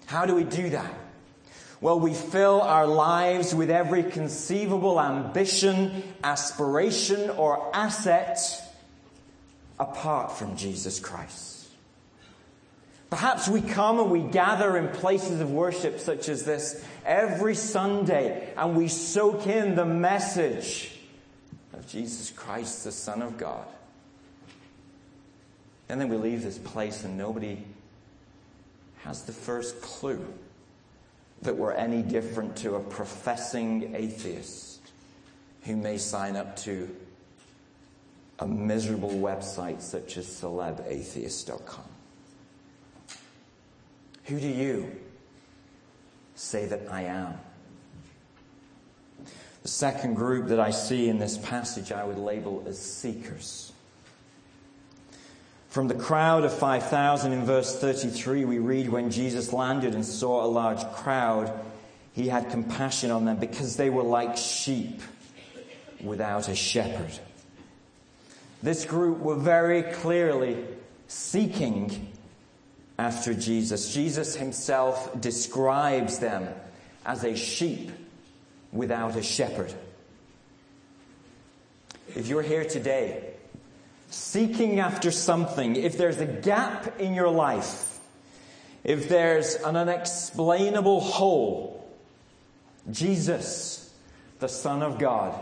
How 0.06 0.24
do 0.24 0.36
we 0.36 0.44
do 0.44 0.70
that? 0.70 0.94
Well, 1.80 2.00
we 2.00 2.14
fill 2.14 2.60
our 2.60 2.86
lives 2.86 3.54
with 3.54 3.70
every 3.70 4.04
conceivable 4.04 5.00
ambition, 5.00 6.02
aspiration, 6.22 7.30
or 7.30 7.70
asset 7.74 8.38
apart 9.78 10.32
from 10.32 10.56
Jesus 10.56 11.00
Christ. 11.00 11.68
Perhaps 13.10 13.48
we 13.48 13.60
come 13.60 14.00
and 14.00 14.10
we 14.10 14.22
gather 14.22 14.76
in 14.76 14.88
places 14.88 15.40
of 15.40 15.50
worship 15.50 16.00
such 16.00 16.28
as 16.28 16.44
this 16.44 16.84
every 17.04 17.54
Sunday 17.54 18.52
and 18.56 18.76
we 18.76 18.88
soak 18.88 19.46
in 19.46 19.76
the 19.76 19.84
message 19.84 20.90
of 21.72 21.86
Jesus 21.86 22.30
Christ, 22.30 22.82
the 22.84 22.92
Son 22.92 23.22
of 23.22 23.36
God. 23.36 23.66
And 25.88 26.00
then 26.00 26.08
we 26.08 26.16
leave 26.16 26.42
this 26.42 26.58
place 26.58 27.04
and 27.04 27.16
nobody 27.16 27.58
has 29.02 29.22
the 29.22 29.32
first 29.32 29.80
clue 29.80 30.26
that 31.44 31.56
we're 31.56 31.72
any 31.72 32.02
different 32.02 32.56
to 32.56 32.74
a 32.74 32.80
professing 32.80 33.94
atheist 33.94 34.80
who 35.62 35.76
may 35.76 35.96
sign 35.96 36.36
up 36.36 36.56
to 36.56 36.94
a 38.40 38.46
miserable 38.46 39.10
website 39.10 39.80
such 39.80 40.16
as 40.16 40.26
celebatheist.com. 40.26 41.84
Who 44.24 44.40
do 44.40 44.48
you 44.48 44.90
say 46.34 46.66
that 46.66 46.90
I 46.90 47.02
am? 47.02 47.34
The 49.62 49.68
second 49.68 50.14
group 50.14 50.48
that 50.48 50.60
I 50.60 50.70
see 50.70 51.08
in 51.08 51.18
this 51.18 51.38
passage 51.38 51.92
I 51.92 52.04
would 52.04 52.18
label 52.18 52.64
as 52.66 52.78
seekers. 52.78 53.63
From 55.74 55.88
the 55.88 55.94
crowd 55.94 56.44
of 56.44 56.56
5,000 56.56 57.32
in 57.32 57.44
verse 57.46 57.76
33, 57.80 58.44
we 58.44 58.58
read 58.60 58.88
when 58.88 59.10
Jesus 59.10 59.52
landed 59.52 59.92
and 59.96 60.06
saw 60.06 60.44
a 60.44 60.46
large 60.46 60.84
crowd, 60.92 61.52
he 62.12 62.28
had 62.28 62.48
compassion 62.48 63.10
on 63.10 63.24
them 63.24 63.38
because 63.38 63.74
they 63.74 63.90
were 63.90 64.04
like 64.04 64.36
sheep 64.36 65.02
without 66.00 66.48
a 66.48 66.54
shepherd. 66.54 67.18
This 68.62 68.84
group 68.84 69.18
were 69.18 69.34
very 69.34 69.82
clearly 69.82 70.64
seeking 71.08 72.06
after 72.96 73.34
Jesus. 73.34 73.92
Jesus 73.92 74.36
himself 74.36 75.20
describes 75.20 76.20
them 76.20 76.54
as 77.04 77.24
a 77.24 77.34
sheep 77.34 77.90
without 78.70 79.16
a 79.16 79.24
shepherd. 79.24 79.74
If 82.14 82.28
you're 82.28 82.42
here 82.42 82.64
today 82.64 83.33
seeking 84.14 84.78
after 84.78 85.10
something, 85.10 85.76
if 85.76 85.98
there's 85.98 86.20
a 86.20 86.26
gap 86.26 87.00
in 87.00 87.14
your 87.14 87.28
life, 87.28 87.98
if 88.84 89.08
there's 89.08 89.56
an 89.56 89.76
unexplainable 89.76 91.00
hole, 91.00 91.88
Jesus, 92.90 93.92
the 94.38 94.48
Son 94.48 94.82
of 94.82 94.98
God, 94.98 95.34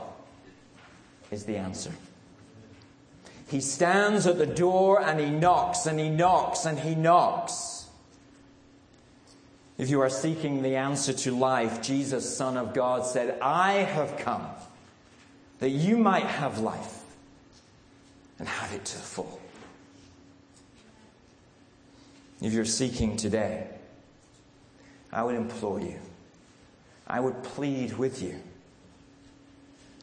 is 1.31 1.45
the 1.45 1.57
answer. 1.57 1.93
He 3.49 3.61
stands 3.61 4.27
at 4.27 4.39
the 4.39 4.47
door 4.47 5.03
and 5.03 5.21
he 5.21 5.29
knocks 5.29 5.87
and 5.87 6.01
he 6.01 6.09
knocks 6.09 6.65
and 6.65 6.79
he 6.79 6.95
knocks. 6.95 7.87
If 9.77 9.91
you 9.91 10.01
are 10.01 10.09
seeking 10.09 10.63
the 10.63 10.77
answer 10.77 11.13
to 11.13 11.37
life, 11.37 11.83
Jesus, 11.83 12.37
Son 12.37 12.57
of 12.57 12.73
God, 12.73 13.05
said, 13.05 13.39
I 13.41 13.73
have 13.73 14.17
come 14.19 14.47
that 15.59 15.71
you 15.71 15.99
might 15.99 16.25
have 16.25 16.59
life 16.61 17.02
and 18.43 18.49
have 18.49 18.73
it 18.73 18.85
to 18.85 18.97
the 18.97 19.03
full. 19.05 19.41
If 22.41 22.53
you're 22.53 22.65
seeking 22.65 23.17
today, 23.17 23.69
I 25.13 25.23
would 25.23 25.37
implore 25.37 25.79
you, 25.79 26.01
I 27.07 27.21
would 27.21 27.41
plead 27.45 27.97
with 27.99 28.21
you 28.21 28.35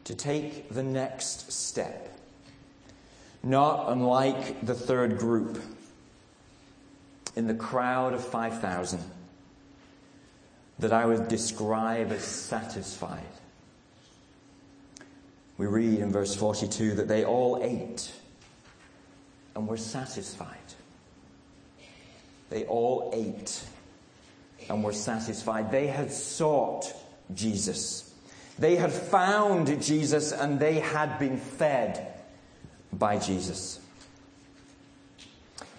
to 0.04 0.14
take 0.14 0.70
the 0.70 0.82
next 0.82 1.52
step. 1.52 2.18
Not 3.42 3.92
unlike 3.92 4.64
the 4.64 4.74
third 4.74 5.18
group 5.18 5.62
in 7.36 7.46
the 7.46 7.52
crowd 7.52 8.14
of 8.14 8.24
5,000 8.24 9.00
that 10.78 10.94
I 10.94 11.04
would 11.04 11.28
describe 11.28 12.10
as 12.10 12.24
satisfied. 12.24 13.20
We 15.58 15.66
read 15.66 15.98
in 15.98 16.10
verse 16.10 16.34
42 16.34 16.94
that 16.94 17.06
they 17.06 17.26
all 17.26 17.60
ate 17.62 18.10
and 19.60 19.68
were 19.68 19.76
satisfied. 19.76 20.56
They 22.48 22.64
all 22.64 23.10
ate 23.12 23.62
and 24.70 24.82
were 24.82 24.94
satisfied. 24.94 25.70
They 25.70 25.86
had 25.86 26.10
sought 26.10 26.90
Jesus. 27.34 28.12
They 28.58 28.76
had 28.76 28.90
found 28.90 29.82
Jesus 29.82 30.32
and 30.32 30.58
they 30.58 30.80
had 30.80 31.18
been 31.18 31.36
fed 31.36 32.22
by 32.90 33.18
Jesus. 33.18 33.78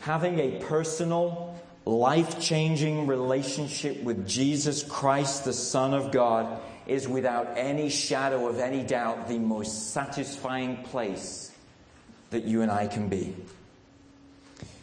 Having 0.02 0.39
a 0.39 0.60
personal, 0.60 1.60
life 1.84 2.39
changing 2.39 3.08
relationship 3.08 4.04
with 4.04 4.28
Jesus 4.28 4.84
Christ, 4.84 5.44
the 5.44 5.54
Son 5.54 5.96
of 5.96 6.12
God, 6.12 6.62
is 6.86 7.08
without 7.08 7.58
any 7.58 7.89
shadow 7.89 8.48
of 8.48 8.60
any 8.60 8.84
doubt 8.84 9.28
the 9.28 9.39
most 9.39 9.91
satisfying 9.91 10.78
place 10.84 11.52
that 12.30 12.46
you 12.46 12.62
and 12.62 12.72
I 12.72 12.88
can 12.88 13.08
be. 13.08 13.36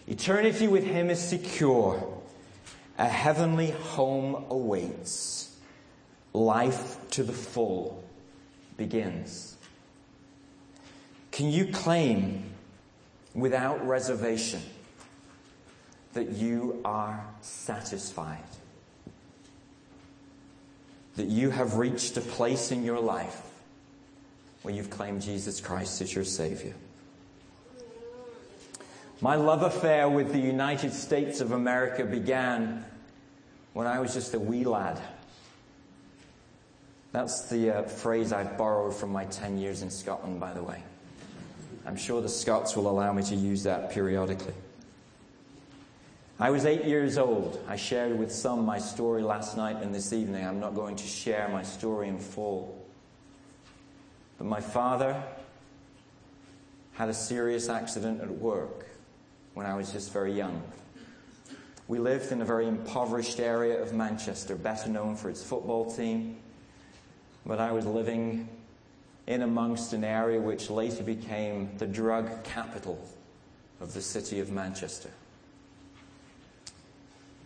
Eternity 0.08 0.68
with 0.68 0.84
Him 0.84 1.10
is 1.10 1.20
secure. 1.20 2.02
A 2.96 3.06
heavenly 3.06 3.70
home 3.70 4.46
awaits. 4.48 5.54
Life 6.32 6.96
to 7.10 7.22
the 7.22 7.32
full 7.32 8.02
begins. 8.76 9.56
Can 11.30 11.50
you 11.50 11.66
claim 11.66 12.50
without 13.34 13.86
reservation 13.86 14.62
that 16.14 16.30
you 16.30 16.80
are 16.84 17.24
satisfied? 17.42 18.38
That 21.16 21.26
you 21.26 21.50
have 21.50 21.76
reached 21.76 22.16
a 22.16 22.20
place 22.22 22.72
in 22.72 22.82
your 22.82 22.98
life 22.98 23.42
where 24.62 24.74
you've 24.74 24.90
claimed 24.90 25.22
Jesus 25.22 25.60
Christ 25.60 26.00
as 26.00 26.14
your 26.14 26.24
Savior? 26.24 26.74
My 29.20 29.35
love 29.35 29.62
affair 29.62 30.09
with 30.09 30.33
the 30.33 30.38
United 30.38 30.92
States 30.92 31.40
of 31.40 31.50
America 31.50 32.04
began 32.04 32.85
when 33.72 33.88
I 33.88 33.98
was 33.98 34.14
just 34.14 34.35
a 34.35 34.38
wee 34.38 34.64
lad. 34.64 35.00
That's 37.11 37.48
the 37.48 37.78
uh, 37.78 37.83
phrase 37.83 38.33
I 38.33 38.44
borrowed 38.44 38.94
from 38.94 39.11
my 39.11 39.24
10 39.24 39.59
years 39.59 39.83
in 39.83 39.90
Scotland, 39.90 40.38
by 40.38 40.52
the 40.52 40.62
way. 40.62 40.85
I'm 41.85 41.96
sure 41.96 42.22
the 42.22 42.28
Scots 42.28 42.76
will 42.76 42.88
allow 42.88 43.12
me 43.12 43.24
to 43.24 43.35
use 43.35 43.64
that 43.64 43.90
periodically. 43.90 44.54
I 46.38 46.50
was 46.50 46.64
eight 46.64 46.85
years 46.85 47.18
old. 47.18 47.61
I 47.66 47.74
shared 47.74 48.16
with 48.16 48.31
some 48.31 48.64
my 48.64 48.78
story 48.78 49.22
last 49.22 49.57
night 49.57 49.83
and 49.83 49.92
this 49.92 50.12
evening. 50.12 50.46
I'm 50.46 50.61
not 50.61 50.76
going 50.76 50.94
to 50.94 51.07
share 51.07 51.48
my 51.48 51.64
story 51.64 52.07
in 52.07 52.20
full. 52.20 52.87
But 54.37 54.46
my 54.46 54.61
father 54.61 55.20
had 56.92 57.09
a 57.09 57.14
serious 57.14 57.68
accident 57.68 58.20
at 58.20 58.31
work 58.31 58.88
when 59.58 59.66
I 59.66 59.74
was 59.74 59.90
just 59.90 60.12
very 60.12 60.32
young. 60.32 60.62
We 61.88 61.98
lived 61.98 62.30
in 62.30 62.40
a 62.40 62.44
very 62.44 62.68
impoverished 62.68 63.40
area 63.40 63.82
of 63.82 63.92
Manchester, 63.92 64.54
better 64.54 64.88
known 64.88 65.16
for 65.16 65.28
its 65.28 65.42
football 65.42 65.92
team, 65.92 66.36
but 67.44 67.58
I 67.58 67.72
was 67.72 67.84
living 67.84 68.48
in 69.26 69.42
amongst 69.42 69.92
an 69.94 70.04
area 70.04 70.40
which 70.40 70.70
later 70.70 71.02
became 71.02 71.76
the 71.78 71.88
drug 71.88 72.44
capital 72.44 73.04
of 73.80 73.94
the 73.94 74.00
city 74.00 74.38
of 74.38 74.52
Manchester. 74.52 75.10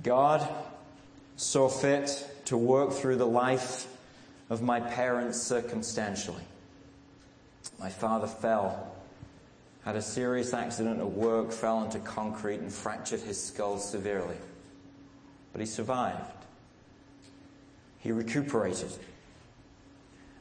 God 0.03 0.47
saw 1.37 1.67
fit 1.67 2.29
to 2.45 2.59
work 2.59 2.93
through 2.93 3.17
the 3.17 3.27
life 3.27 3.89
of 4.51 4.61
my 4.61 4.81
parents 4.81 5.41
circumstantially. 5.41 6.45
My 7.81 7.89
father 7.89 8.27
fell 8.27 8.93
had 9.85 9.97
a 9.97 10.03
serious 10.03 10.55
accident 10.55 11.01
at 11.01 11.11
work, 11.11 11.51
fell 11.51 11.83
into 11.83 11.99
concrete, 11.99 12.61
and 12.61 12.73
fractured 12.73 13.21
his 13.21 13.43
skull 13.43 13.79
severely. 13.79 14.37
But 15.53 15.61
he 15.61 15.67
survived. 15.67 16.45
He 17.99 18.13
recuperated. 18.13 18.93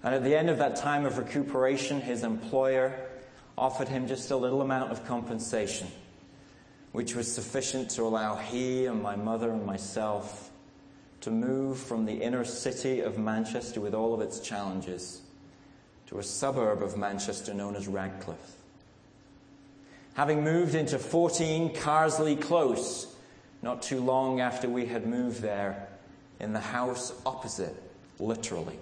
And 0.03 0.15
at 0.15 0.23
the 0.23 0.35
end 0.35 0.49
of 0.49 0.59
that 0.59 0.75
time 0.75 1.05
of 1.05 1.17
recuperation, 1.17 2.01
his 2.01 2.23
employer 2.23 2.93
offered 3.57 3.87
him 3.87 4.07
just 4.07 4.31
a 4.31 4.37
little 4.37 4.61
amount 4.61 4.91
of 4.91 5.05
compensation, 5.05 5.87
which 6.91 7.15
was 7.15 7.31
sufficient 7.31 7.89
to 7.91 8.03
allow 8.03 8.35
he 8.35 8.85
and 8.85 9.01
my 9.01 9.15
mother 9.15 9.51
and 9.51 9.65
myself 9.65 10.49
to 11.21 11.29
move 11.29 11.77
from 11.77 12.05
the 12.05 12.13
inner 12.13 12.43
city 12.43 13.01
of 13.01 13.17
Manchester 13.17 13.79
with 13.79 13.93
all 13.93 14.13
of 14.13 14.21
its 14.21 14.39
challenges 14.39 15.21
to 16.07 16.17
a 16.19 16.23
suburb 16.23 16.81
of 16.81 16.97
Manchester 16.97 17.53
known 17.53 17.75
as 17.75 17.87
Radcliffe 17.87 18.60
having 20.13 20.43
moved 20.43 20.75
into 20.75 20.99
14 20.99 21.75
Carsley 21.75 22.39
Close 22.39 23.11
not 23.61 23.81
too 23.81 23.99
long 23.99 24.39
after 24.39 24.67
we 24.67 24.85
had 24.85 25.05
moved 25.05 25.41
there, 25.41 25.87
in 26.39 26.53
the 26.53 26.59
house 26.59 27.13
opposite, 27.25 27.75
literally, 28.19 28.79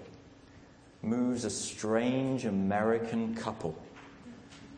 moves 1.02 1.44
a 1.44 1.50
strange 1.50 2.46
American 2.46 3.34
couple 3.34 3.76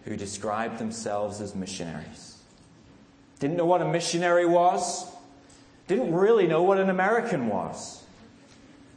who 0.05 0.17
described 0.17 0.79
themselves 0.79 1.41
as 1.41 1.55
missionaries. 1.55 2.39
Didn't 3.39 3.57
know 3.57 3.67
what 3.67 3.83
a 3.83 3.89
missionary 3.89 4.47
was, 4.47 5.07
didn't 5.87 6.13
really 6.13 6.49
know 6.49 6.65
what 6.65 6.79
an 6.79 6.91
American 6.91 7.47
was. 7.49 8.03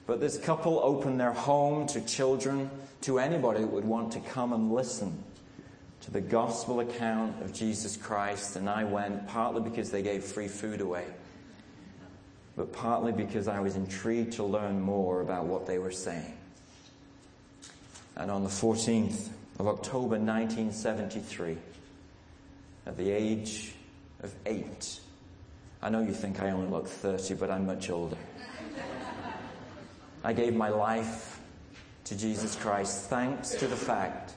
But 0.08 0.20
this 0.20 0.38
couple 0.38 0.80
opened 0.80 1.20
their 1.20 1.34
home 1.34 1.88
to 1.88 2.02
children, 2.02 2.70
to 3.02 3.20
anybody 3.20 3.60
that 3.60 3.68
would 3.68 3.86
want 3.86 4.13
to 4.13 4.20
come 4.20 4.54
and 4.54 4.72
listen 4.72 5.24
to 6.06 6.12
the 6.12 6.22
gospel 6.22 6.82
account 6.82 7.41
of 7.41 7.52
Jesus 7.52 7.98
Christ, 7.98 8.58
and 8.58 8.70
I 8.70 8.84
went 8.84 9.28
partly 9.28 9.62
because 9.62 9.89
they 9.89 10.04
gave 10.04 10.24
free 10.24 10.48
food 10.48 10.80
away, 10.80 11.06
but 12.56 12.72
partly 12.72 13.12
because 13.12 13.48
I 13.48 13.60
was 13.60 13.76
intrigued 13.76 14.34
to 14.34 14.44
learn 14.44 14.80
more 14.80 15.22
about 15.22 15.46
what 15.46 15.65
they 15.65 15.80
were 15.80 15.91
saying. 15.91 16.38
And 18.15 18.30
on 18.30 18.44
the 18.44 18.52
14th 18.52 19.30
of 19.58 19.68
October 19.68 20.20
1973, 20.20 21.58
at 22.86 22.98
the 22.98 23.10
age 23.10 23.74
of 24.22 24.32
eight, 24.46 25.00
I 25.82 25.89
know 25.89 26.02
you 26.04 26.13
think 26.13 26.39
I 26.39 26.52
only 26.52 26.68
look 26.68 26.88
30, 26.88 27.34
but 27.34 27.50
I'm 27.50 27.65
much 27.65 27.89
older. 27.89 28.18
I 30.24 30.34
gave 30.34 30.54
my 30.54 30.70
life 30.70 31.39
to 32.04 32.15
Jesus 32.15 32.56
Christ 32.56 33.10
thanks 33.10 33.56
to 33.56 33.65
the 33.65 33.76
fact 33.76 34.36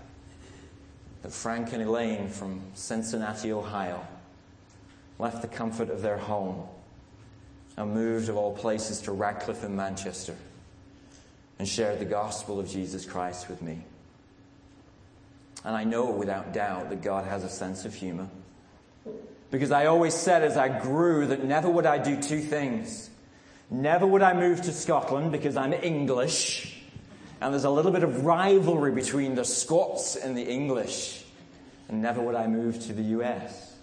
that 1.29 1.35
Frank 1.35 1.75
and 1.75 1.83
Elaine 1.83 2.31
from 2.31 2.63
Cincinnati, 2.73 3.53
Ohio, 3.53 4.03
left 5.19 5.43
the 5.43 5.49
comfort 5.49 5.91
of 5.91 6.01
their 6.01 6.17
home 6.17 6.67
and 7.77 7.93
moved, 7.93 8.31
of 8.31 8.39
all 8.39 8.55
places, 8.55 9.03
to 9.03 9.13
Radcliffe 9.13 9.63
in 9.63 9.77
Manchester 9.77 10.35
and 11.59 11.69
shared 11.69 11.99
the 11.99 12.07
gospel 12.07 12.59
of 12.59 12.67
Jesus 12.67 13.05
Christ 13.05 13.51
with 13.51 13.61
me. 13.61 13.85
And 15.67 15.77
I 15.77 15.85
know 15.85 16.07
without 16.07 16.55
doubt 16.55 16.89
that 16.89 17.03
God 17.03 17.27
has 17.27 17.45
a 17.45 17.51
sense 17.51 17.85
of 17.85 17.93
humor. 17.93 18.29
Because 19.51 19.71
I 19.71 19.85
always 19.85 20.15
said 20.15 20.43
as 20.43 20.57
I 20.57 20.81
grew 20.81 21.27
that 21.27 21.45
never 21.45 21.69
would 21.69 21.85
I 21.85 21.99
do 21.99 22.23
two 22.23 22.41
things. 22.41 23.11
Never 23.69 24.07
would 24.07 24.23
I 24.23 24.33
move 24.33 24.63
to 24.63 24.73
Scotland 24.73 25.31
because 25.31 25.59
I'm 25.59 25.75
English. 25.75 26.78
And 27.41 27.53
there's 27.53 27.65
a 27.65 27.71
little 27.71 27.93
bit 27.93 28.03
of 28.03 28.25
rivalry 28.25 28.93
between 28.93 29.35
the 29.35 29.45
Scots 29.45 30.17
and 30.17 30.37
the 30.37 30.43
English. 30.43 31.25
And 31.89 32.03
never 32.03 32.21
would 32.21 32.35
I 32.35 32.47
move 32.47 32.81
to 32.87 32.93
the 32.93 33.03
US. 33.19 33.77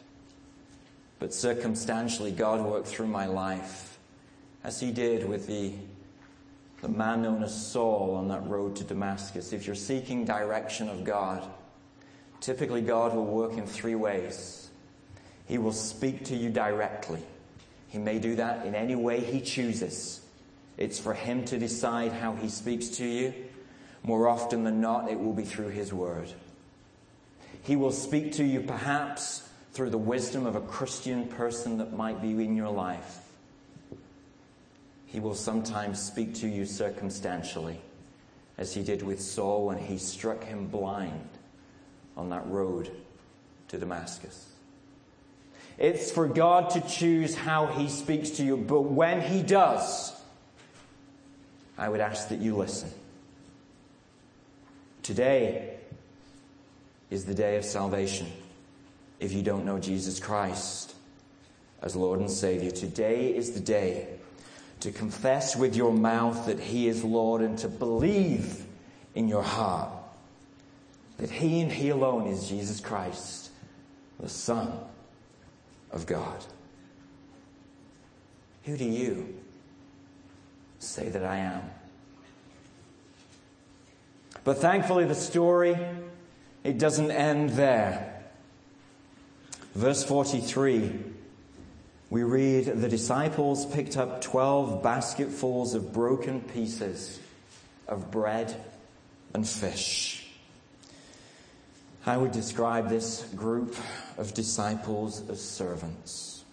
But 1.19 1.33
circumstantially, 1.33 2.31
God 2.31 2.61
worked 2.65 2.87
through 2.87 3.07
my 3.07 3.25
life 3.25 3.97
as 4.63 4.79
He 4.79 4.91
did 4.91 5.27
with 5.27 5.47
the, 5.47 5.73
the 6.81 6.89
man 6.89 7.21
known 7.21 7.43
as 7.43 7.71
Saul 7.71 8.15
on 8.15 8.27
that 8.27 8.45
road 8.47 8.75
to 8.77 8.83
Damascus. 8.83 9.53
If 9.53 9.65
you're 9.65 9.75
seeking 9.75 10.25
direction 10.25 10.89
of 10.89 11.03
God, 11.03 11.47
typically 12.41 12.81
God 12.81 13.15
will 13.15 13.25
work 13.25 13.53
in 13.53 13.65
three 13.65 13.95
ways. 13.95 14.69
He 15.47 15.57
will 15.57 15.71
speak 15.71 16.25
to 16.25 16.35
you 16.35 16.49
directly. 16.49 17.23
He 17.87 17.99
may 17.99 18.19
do 18.19 18.35
that 18.35 18.65
in 18.65 18.75
any 18.75 18.95
way 18.95 19.21
He 19.21 19.39
chooses. 19.39 20.21
It's 20.77 20.99
for 20.99 21.13
Him 21.13 21.45
to 21.45 21.57
decide 21.57 22.11
how 22.11 22.33
He 22.33 22.49
speaks 22.49 22.89
to 22.97 23.05
you. 23.05 23.33
More 24.05 24.27
often 24.27 24.63
than 24.63 24.81
not, 24.81 25.09
it 25.09 25.19
will 25.19 25.33
be 25.33 25.45
through 25.45 25.69
His 25.69 25.91
Word. 25.91 26.31
He 27.63 27.75
will 27.75 27.91
speak 27.91 28.33
to 28.33 28.43
you 28.43 28.61
perhaps 28.61 29.49
through 29.73 29.89
the 29.89 29.97
wisdom 29.97 30.45
of 30.45 30.55
a 30.55 30.61
Christian 30.61 31.27
person 31.27 31.79
that 31.79 31.93
might 31.93 32.21
be 32.21 32.29
in 32.29 32.55
your 32.55 32.69
life. 32.69 33.21
He 35.07 35.19
will 35.19 35.33
sometimes 35.33 35.99
speak 35.99 36.35
to 36.35 36.47
you 36.47 36.65
circumstantially, 36.65 37.79
as 38.57 38.73
he 38.75 38.83
did 38.83 39.01
with 39.01 39.19
Saul 39.19 39.65
when 39.65 39.79
he 39.79 39.97
struck 39.97 40.43
him 40.43 40.67
blind 40.67 41.29
on 42.15 42.29
that 42.29 42.45
road 42.47 42.91
to 43.69 43.77
Damascus. 43.79 44.51
It's 45.77 46.11
for 46.11 46.27
God 46.27 46.69
to 46.71 46.81
choose 46.81 47.33
how 47.33 47.65
he 47.65 47.89
speaks 47.89 48.29
to 48.31 48.43
you, 48.43 48.55
but 48.55 48.81
when 48.81 49.21
he 49.21 49.41
does, 49.41 50.13
I 51.77 51.89
would 51.89 52.01
ask 52.01 52.29
that 52.29 52.39
you 52.39 52.55
listen. 52.55 52.91
Today 55.05 55.77
is 57.11 57.25
the 57.25 57.35
day 57.35 57.57
of 57.57 57.63
salvation 57.63 58.25
if 59.19 59.33
you 59.33 59.43
don't 59.43 59.63
know 59.63 59.77
Jesus 59.77 60.19
Christ 60.19 60.95
as 61.83 61.95
Lord 61.95 62.21
and 62.21 62.31
Savior. 62.31 62.71
Today 62.71 63.27
is 63.27 63.51
the 63.51 63.59
day 63.59 64.07
to 64.79 64.91
confess 64.91 65.55
with 65.55 65.75
your 65.75 65.93
mouth 65.93 66.47
that 66.47 66.59
He 66.59 66.87
is 66.87 67.03
Lord 67.03 67.43
and 67.43 67.55
to 67.59 67.67
believe 67.67 68.65
in 69.13 69.27
your 69.27 69.43
heart 69.43 69.91
that 71.17 71.29
He 71.29 71.61
and 71.61 71.71
He 71.71 71.89
alone 71.89 72.25
is 72.25 72.49
Jesus 72.49 72.79
Christ, 72.79 73.51
the 74.19 74.27
Son 74.27 74.73
of 75.91 76.07
God. 76.07 76.43
Who 78.63 78.75
do 78.75 78.85
you 78.85 79.37
say 80.79 81.09
that 81.09 81.23
I 81.23 81.37
am? 81.37 81.61
But 84.45 84.59
thankfully, 84.59 85.05
the 85.05 85.15
story, 85.15 85.75
it 86.63 86.77
doesn't 86.77 87.09
end 87.09 87.49
there. 87.51 88.23
Verse 89.73 90.03
43, 90.03 90.99
we 92.11 92.23
read, 92.23 92.65
The 92.65 92.87
disciples 92.87 93.65
picked 93.65 93.97
up 93.97 94.21
12 94.21 94.83
basketfuls 94.83 95.73
of 95.73 95.91
broken 95.91 96.41
pieces 96.41 97.19
of 97.87 98.11
bread 98.11 98.55
and 99.33 99.47
fish. 99.47 100.27
I 102.05 102.15
would 102.15 102.31
describe 102.31 102.87
this 102.87 103.23
group 103.35 103.75
of 104.15 104.35
disciples 104.35 105.27
as 105.27 105.41
servants. 105.41 106.43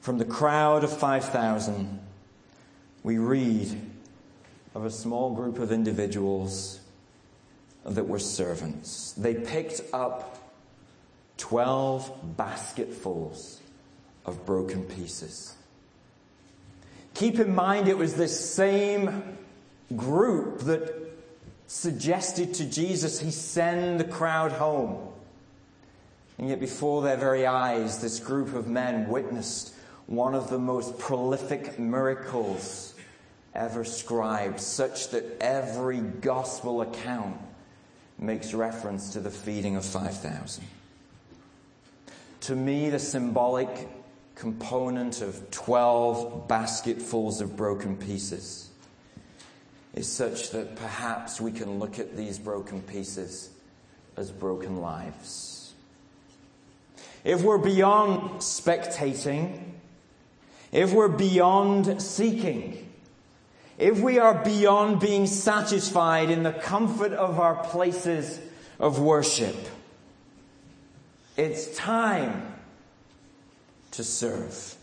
From 0.00 0.18
the 0.18 0.24
crowd 0.24 0.84
of 0.84 0.96
5,000, 0.96 1.98
we 3.02 3.18
read 3.18 3.76
of 4.78 4.84
a 4.84 4.90
small 4.92 5.34
group 5.34 5.58
of 5.58 5.72
individuals 5.72 6.78
that 7.84 8.06
were 8.06 8.20
servants. 8.20 9.12
They 9.14 9.34
picked 9.34 9.80
up 9.92 10.38
12 11.38 12.36
basketfuls 12.36 13.60
of 14.24 14.46
broken 14.46 14.84
pieces. 14.84 15.56
Keep 17.14 17.40
in 17.40 17.56
mind, 17.56 17.88
it 17.88 17.98
was 17.98 18.14
this 18.14 18.54
same 18.54 19.36
group 19.96 20.60
that 20.60 20.94
suggested 21.66 22.54
to 22.54 22.64
Jesus 22.64 23.18
he 23.18 23.32
send 23.32 23.98
the 23.98 24.04
crowd 24.04 24.52
home. 24.52 25.08
And 26.38 26.48
yet, 26.48 26.60
before 26.60 27.02
their 27.02 27.16
very 27.16 27.46
eyes, 27.46 28.00
this 28.00 28.20
group 28.20 28.54
of 28.54 28.68
men 28.68 29.08
witnessed 29.08 29.74
one 30.06 30.36
of 30.36 30.50
the 30.50 30.58
most 30.58 31.00
prolific 31.00 31.80
miracles 31.80 32.94
ever 33.58 33.84
scribed, 33.84 34.60
such 34.60 35.08
that 35.10 35.24
every 35.40 35.98
gospel 35.98 36.80
account 36.80 37.36
makes 38.18 38.54
reference 38.54 39.12
to 39.12 39.20
the 39.20 39.30
feeding 39.30 39.76
of 39.76 39.84
5,000. 39.84 40.64
To 42.42 42.56
me, 42.56 42.88
the 42.88 42.98
symbolic 42.98 43.68
component 44.34 45.20
of 45.20 45.50
12 45.50 46.46
basketfuls 46.46 47.40
of 47.40 47.56
broken 47.56 47.96
pieces 47.96 48.70
is 49.94 50.10
such 50.10 50.50
that 50.50 50.76
perhaps 50.76 51.40
we 51.40 51.50
can 51.50 51.80
look 51.80 51.98
at 51.98 52.16
these 52.16 52.38
broken 52.38 52.80
pieces 52.82 53.50
as 54.16 54.30
broken 54.30 54.80
lives. 54.80 55.74
If 57.24 57.42
we're 57.42 57.58
beyond 57.58 58.40
spectating, 58.40 59.60
if 60.70 60.92
we're 60.92 61.08
beyond 61.08 62.00
seeking, 62.00 62.87
if 63.78 64.00
we 64.00 64.18
are 64.18 64.34
beyond 64.34 65.00
being 65.00 65.26
satisfied 65.26 66.30
in 66.30 66.42
the 66.42 66.52
comfort 66.52 67.12
of 67.12 67.38
our 67.38 67.54
places 67.64 68.40
of 68.80 68.98
worship, 68.98 69.56
it's 71.36 71.74
time 71.76 72.54
to 73.92 74.02
serve. 74.02 74.74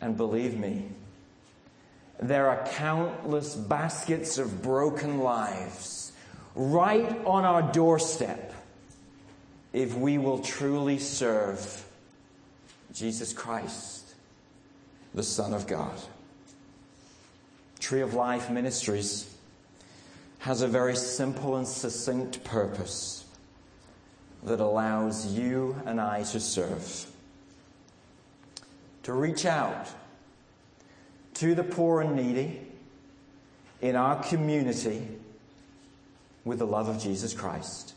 And 0.00 0.16
believe 0.16 0.58
me, 0.58 0.88
there 2.20 2.48
are 2.48 2.66
countless 2.66 3.54
baskets 3.54 4.36
of 4.36 4.62
broken 4.62 5.20
lives 5.20 6.12
right 6.54 7.24
on 7.24 7.44
our 7.44 7.62
doorstep 7.72 8.52
if 9.72 9.94
we 9.96 10.18
will 10.18 10.38
truly 10.38 10.98
serve 10.98 11.84
Jesus 12.92 13.32
Christ, 13.32 14.11
the 15.14 15.22
Son 15.22 15.52
of 15.52 15.66
God. 15.66 15.96
Tree 17.78 18.00
of 18.00 18.14
Life 18.14 18.50
Ministries 18.50 19.32
has 20.38 20.62
a 20.62 20.68
very 20.68 20.96
simple 20.96 21.56
and 21.56 21.66
succinct 21.66 22.42
purpose 22.44 23.24
that 24.42 24.60
allows 24.60 25.26
you 25.26 25.76
and 25.86 26.00
I 26.00 26.22
to 26.24 26.40
serve. 26.40 27.06
To 29.04 29.12
reach 29.12 29.46
out 29.46 29.88
to 31.34 31.54
the 31.54 31.64
poor 31.64 32.00
and 32.00 32.16
needy 32.16 32.60
in 33.80 33.96
our 33.96 34.22
community 34.22 35.06
with 36.44 36.58
the 36.58 36.66
love 36.66 36.88
of 36.88 37.00
Jesus 37.00 37.34
Christ 37.34 37.94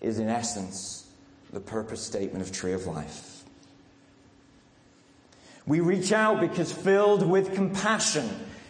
is, 0.00 0.18
in 0.18 0.28
essence, 0.28 1.08
the 1.52 1.60
purpose 1.60 2.02
statement 2.02 2.44
of 2.44 2.52
Tree 2.52 2.72
of 2.72 2.86
Life. 2.86 3.29
We 5.66 5.80
reach 5.80 6.12
out 6.12 6.40
because 6.40 6.72
filled 6.72 7.26
with 7.26 7.54
compassion. 7.54 8.28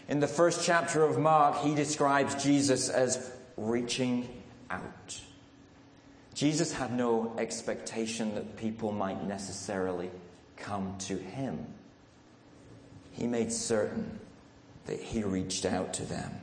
In 0.08 0.20
the 0.20 0.26
first 0.26 0.64
chapter 0.64 1.02
of 1.04 1.18
Mark, 1.18 1.58
he 1.58 1.74
describes 1.74 2.42
Jesus 2.42 2.88
as 2.88 3.30
reaching 3.56 4.28
out. 4.70 5.20
Jesus 6.34 6.72
had 6.72 6.92
no 6.92 7.34
expectation 7.38 8.34
that 8.34 8.56
people 8.56 8.92
might 8.92 9.24
necessarily 9.26 10.10
come 10.56 10.96
to 11.00 11.16
him. 11.16 11.66
He 13.12 13.26
made 13.26 13.52
certain 13.52 14.18
that 14.86 15.00
he 15.00 15.22
reached 15.22 15.64
out 15.64 15.94
to 15.94 16.04
them. 16.04 16.40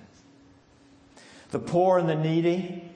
The 1.51 1.59
poor 1.59 1.97
and 1.97 2.07
the 2.07 2.15
needy, 2.15 2.89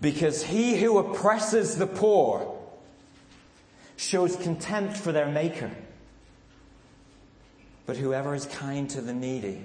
because 0.00 0.42
he 0.44 0.76
who 0.76 0.98
oppresses 0.98 1.76
the 1.76 1.86
poor 1.86 2.58
shows 3.96 4.36
contempt 4.36 4.96
for 4.96 5.12
their 5.12 5.28
maker. 5.28 5.70
But 7.86 7.96
whoever 7.96 8.34
is 8.34 8.46
kind 8.46 8.88
to 8.90 9.00
the 9.00 9.12
needy 9.12 9.62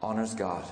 honors 0.00 0.34
God. 0.34 0.64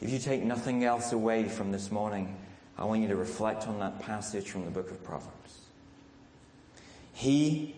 If 0.00 0.10
you 0.10 0.18
take 0.18 0.42
nothing 0.42 0.84
else 0.84 1.12
away 1.12 1.48
from 1.48 1.72
this 1.72 1.90
morning, 1.90 2.36
I 2.76 2.84
want 2.84 3.02
you 3.02 3.08
to 3.08 3.16
reflect 3.16 3.68
on 3.68 3.78
that 3.78 4.00
passage 4.00 4.50
from 4.50 4.64
the 4.64 4.70
book 4.70 4.90
of 4.90 5.02
Proverbs. 5.04 5.60
He 7.12 7.76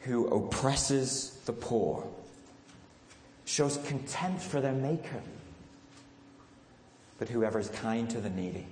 who 0.00 0.26
oppresses 0.28 1.38
the 1.46 1.52
poor 1.52 2.06
shows 3.44 3.78
contempt 3.86 4.42
for 4.42 4.60
their 4.60 4.72
maker. 4.72 5.22
But 7.18 7.28
whoever 7.28 7.58
is 7.58 7.68
kind 7.68 8.10
to 8.10 8.20
the 8.20 8.30
needy 8.30 8.66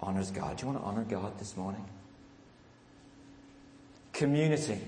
honors 0.00 0.30
God. 0.30 0.56
Do 0.56 0.66
you 0.66 0.72
want 0.72 0.82
to 0.82 0.88
honor 0.88 1.04
God 1.04 1.38
this 1.38 1.56
morning? 1.56 1.84
Community. 4.12 4.80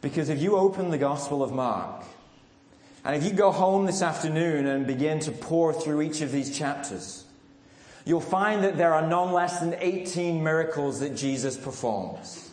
Because 0.00 0.28
if 0.28 0.40
you 0.40 0.56
open 0.56 0.90
the 0.90 0.98
Gospel 0.98 1.42
of 1.42 1.52
Mark, 1.52 2.04
and 3.04 3.16
if 3.16 3.24
you 3.24 3.32
go 3.32 3.50
home 3.50 3.86
this 3.86 4.02
afternoon 4.02 4.66
and 4.66 4.86
begin 4.86 5.18
to 5.20 5.32
pour 5.32 5.72
through 5.72 6.02
each 6.02 6.20
of 6.20 6.30
these 6.30 6.56
chapters, 6.56 7.24
you'll 8.04 8.20
find 8.20 8.64
that 8.64 8.76
there 8.76 8.94
are 8.94 9.06
none 9.06 9.32
less 9.32 9.60
than 9.60 9.74
18 9.78 10.42
miracles 10.42 11.00
that 11.00 11.16
Jesus 11.16 11.56
performs. 11.56 12.50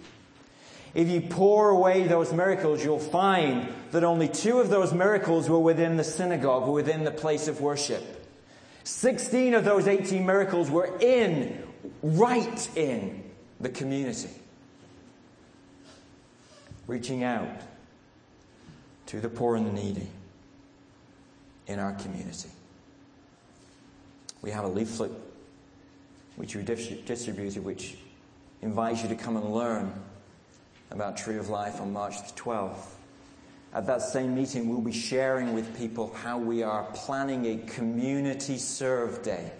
If 0.93 1.09
you 1.09 1.21
pour 1.21 1.69
away 1.69 2.07
those 2.07 2.31
miracles, 2.31 2.83
you'll 2.83 2.99
find 2.99 3.67
that 3.91 4.03
only 4.03 4.29
two 4.29 4.59
of 4.59 4.69
those 4.69 4.93
miracles 4.93 5.49
were 5.49 5.59
within 5.59 5.97
the 5.97 6.03
synagogue, 6.05 6.69
within 6.69 7.03
the 7.03 7.11
place 7.11 7.49
of 7.49 7.59
worship. 7.59 8.03
16 8.85 9.55
of 9.55 9.65
those 9.65 9.87
18 9.87 10.25
miracles 10.25 10.71
were 10.71 10.97
in, 11.01 11.63
right 12.01 12.69
in 12.77 13.23
the 13.59 13.69
community. 13.69 14.29
Reaching 16.87 17.23
out 17.23 17.61
to 19.07 19.19
the 19.19 19.29
poor 19.29 19.55
and 19.55 19.67
the 19.67 19.71
needy 19.71 20.07
in 21.67 21.79
our 21.79 21.93
community. 21.93 22.49
We 24.41 24.51
have 24.51 24.65
a 24.65 24.67
leaflet 24.67 25.11
which 26.35 26.55
we 26.55 26.63
distributed, 26.63 27.63
which 27.63 27.95
invites 28.61 29.03
you 29.03 29.09
to 29.09 29.15
come 29.15 29.37
and 29.37 29.53
learn 29.53 29.93
about 30.91 31.17
Tree 31.17 31.37
of 31.37 31.49
Life 31.49 31.81
on 31.81 31.93
March 31.93 32.15
the 32.21 32.39
12th. 32.39 32.85
At 33.73 33.87
that 33.87 34.01
same 34.01 34.35
meeting, 34.35 34.69
we'll 34.69 34.81
be 34.81 34.93
sharing 34.93 35.53
with 35.53 35.77
people 35.77 36.13
how 36.13 36.37
we 36.37 36.63
are 36.63 36.83
planning 36.93 37.45
a 37.45 37.57
community 37.71 38.57
serve 38.57 39.21
day. 39.23 39.51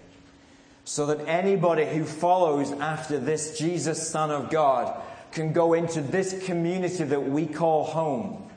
So 0.85 1.07
that 1.07 1.27
anybody 1.27 1.85
who 1.85 2.05
follows 2.05 2.71
after 2.71 3.17
this 3.19 3.57
Jesus, 3.57 4.07
Son 4.07 4.31
of 4.31 4.49
God, 4.49 5.01
can 5.35 5.51
go 5.51 5.73
into 5.73 6.01
this 6.01 6.45
community 6.45 7.03
that 7.03 7.19
we 7.19 7.45
call 7.45 7.83
home 7.83 8.49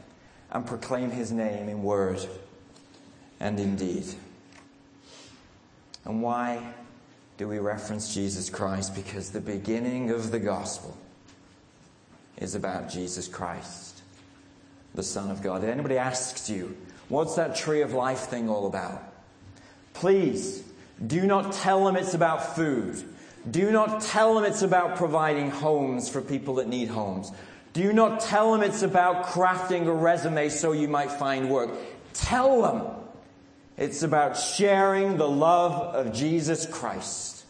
and 0.53 0.65
proclaim 0.65 1.11
his 1.11 1.33
name 1.33 1.69
in 1.69 1.83
word 1.83 2.25
and 3.41 3.59
in 3.59 3.75
deed. 3.75 4.05
And 6.05 6.23
why 6.23 6.63
do 7.37 7.49
we 7.49 7.59
reference 7.59 8.15
Jesus 8.15 8.49
Christ? 8.49 8.95
Because 8.95 9.31
the 9.31 9.41
beginning 9.41 10.11
of 10.11 10.31
the 10.31 10.39
gospel 10.39 10.97
is 12.37 12.55
about 12.55 12.89
Jesus 12.89 13.27
Christ, 13.27 14.01
the 14.95 15.03
Son 15.03 15.33
of 15.33 15.43
God. 15.43 15.65
If 15.65 15.71
anybody 15.71 15.99
asks 15.99 16.49
you, 16.49 16.77
what's 17.09 17.35
that 17.35 17.57
tree 17.57 17.83
of 17.83 17.93
life 17.93 18.21
thing 18.21 18.49
all 18.49 18.69
about? 18.69 19.03
Please 19.95 20.63
do 21.05 21.27
not 21.27 21.53
tell 21.53 21.85
them 21.85 21.97
it's 21.97 22.15
about 22.15 22.55
food. 22.55 23.05
Do 23.51 23.71
not 23.71 24.03
tell 24.03 24.35
them 24.35 24.45
it's 24.45 24.63
about 24.63 24.97
providing 24.97 25.51
homes 25.51 26.09
for 26.09 26.21
people 26.21 26.57
that 26.57 26.69
need 26.69 26.89
homes. 26.89 27.33
Do 27.73 27.93
not 27.93 28.21
tell 28.21 28.53
them 28.53 28.63
it's 28.63 28.83
about 28.83 29.27
crafting 29.27 29.87
a 29.87 29.93
resume 29.93 30.49
so 30.49 30.73
you 30.73 30.89
might 30.89 31.13
find 31.13 31.49
work. 31.49 31.71
Tell 32.13 32.63
them 32.63 32.87
it's 33.77 34.03
about 34.03 34.37
sharing 34.37 35.17
the 35.17 35.29
love 35.29 35.95
of 35.95 36.13
Jesus 36.13 36.67
Christ. 36.67 37.45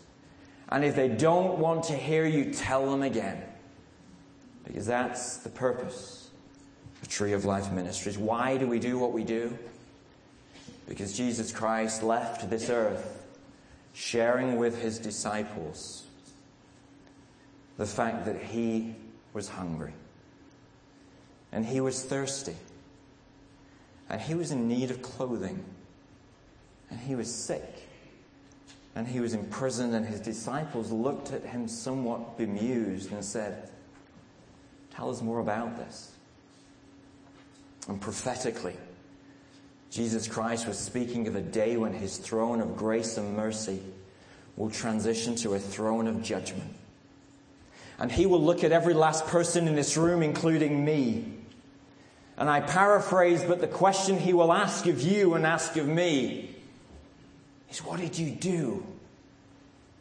And 0.69 0.85
if 0.85 0.95
they 0.95 1.09
don't 1.09 1.59
want 1.59 1.85
to 1.85 1.97
hear 1.97 2.27
you, 2.27 2.53
tell 2.53 2.91
them 2.91 3.03
again. 3.03 3.43
Because 4.67 4.85
that's 4.87 5.39
the 5.39 5.49
purpose 5.49 6.29
of 7.01 7.09
Tree 7.09 7.33
of 7.33 7.47
Life 7.47 7.73
Ministries. 7.73 8.19
Why 8.19 8.59
do 8.59 8.67
we 8.67 8.79
do 8.79 8.99
what 8.99 9.13
we 9.13 9.25
do? 9.25 9.57
Because 10.87 11.17
Jesus 11.17 11.53
Christ 11.53 12.03
left 12.03 12.51
this 12.51 12.69
earth 12.69 13.18
sharing 13.93 14.57
with 14.57 14.81
his 14.81 14.99
disciples 14.99 16.07
the 17.77 17.87
fact 17.87 18.25
that 18.27 18.43
he 18.43 18.95
was 19.33 19.49
hungry 19.49 19.93
and 21.53 21.65
he 21.65 21.81
was 21.81 22.05
thirsty 22.05 22.57
and 24.11 24.21
he 24.21 24.35
was 24.35 24.51
in 24.51 24.69
need 24.69 24.91
of 24.91 25.03
clothing 25.03 25.65
and 26.91 27.01
he 27.01 27.15
was 27.15 27.33
sick 27.33 27.89
and 28.95 29.07
he 29.07 29.21
was 29.21 29.35
in 29.35 29.45
prison 29.47 29.95
and 29.95 30.07
his 30.07 30.21
disciples 30.21 30.91
looked 30.91 31.33
at 31.33 31.45
him 31.45 31.69
somewhat 31.69 32.37
bemused 32.37 33.13
and 33.13 33.25
said, 33.25 33.71
Tell 34.91 35.11
us 35.11 35.23
more 35.23 35.39
about 35.39 35.77
this. 35.77 36.11
And 37.87 38.01
prophetically, 38.01 38.77
Jesus 39.91 40.29
Christ 40.29 40.67
was 40.67 40.79
speaking 40.79 41.27
of 41.29 41.37
a 41.37 41.41
day 41.41 41.77
when 41.77 41.93
his 41.93 42.19
throne 42.19 42.61
of 42.61 42.77
grace 42.77 43.17
and 43.17 43.37
mercy 43.37 43.81
will 44.57 44.71
transition 44.71 45.35
to 45.37 45.55
a 45.55 45.59
throne 45.59 46.07
of 46.07 46.23
judgment. 46.23 46.75
And 47.99 48.13
he 48.13 48.27
will 48.27 48.43
look 48.43 48.63
at 48.65 48.73
every 48.73 48.95
last 48.95 49.27
person 49.27 49.67
in 49.67 49.75
this 49.75 49.97
room, 49.97 50.23
including 50.23 50.85
me. 50.85 51.33
And 52.37 52.49
I 52.49 52.61
paraphrase, 52.61 53.43
but 53.43 53.61
the 53.61 53.67
question 53.67 54.19
he 54.19 54.33
will 54.33 54.53
ask 54.53 54.87
of 54.87 55.01
you 55.01 55.35
and 55.35 55.45
ask 55.47 55.77
of 55.77 55.89
me 55.89 56.55
is 57.71 57.79
what 57.79 57.99
did 57.99 58.19
you 58.19 58.31
do 58.31 58.87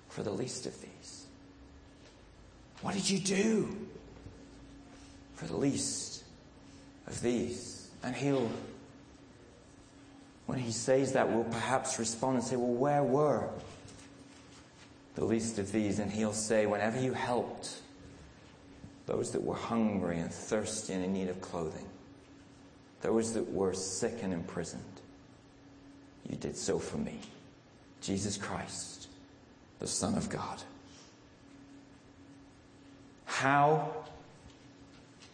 for 0.10 0.22
the 0.22 0.32
least 0.32 0.66
of 0.66 0.80
these? 0.82 1.26
What 2.82 2.94
did 2.94 3.10
you 3.10 3.20
do? 3.20 3.88
for 5.38 5.46
the 5.46 5.56
least 5.56 6.24
of 7.06 7.22
these. 7.22 7.90
And 8.04 8.16
he'll, 8.16 8.50
when 10.48 10.58
he 10.58 10.72
says 10.72 11.12
that, 11.12 11.30
we'll 11.30 11.44
perhaps 11.44 12.00
respond 12.00 12.38
and 12.38 12.44
say, 12.44 12.56
Well, 12.56 12.74
where 12.74 13.04
were 13.04 13.50
the 15.16 15.26
least 15.26 15.60
of 15.60 15.72
these? 15.72 16.00
And 16.00 16.10
he'll 16.10 16.34
say, 16.34 16.66
Whenever 16.66 17.00
you 17.00 17.14
helped 17.14 17.82
those 19.06 19.32
that 19.32 19.44
were 19.44 19.56
hungry 19.56 20.20
and 20.20 20.34
thirsty 20.34 20.94
and 20.94 21.04
in 21.04 21.14
need 21.14 21.28
of 21.28 21.40
clothing, 21.42 21.86
those 23.02 23.34
that 23.34 23.52
were 23.52 23.74
sick 23.74 24.20
and 24.24 24.34
imprisoned, 24.34 24.82
you 26.30 26.38
did 26.38 26.56
so 26.56 26.80
for 26.80 26.98
me. 26.98 27.20
Jesus 28.00 28.38
Christ, 28.38 29.10
the 29.80 29.88
Son 29.88 30.16
of 30.16 30.30
God. 30.30 30.62
How 33.26 33.92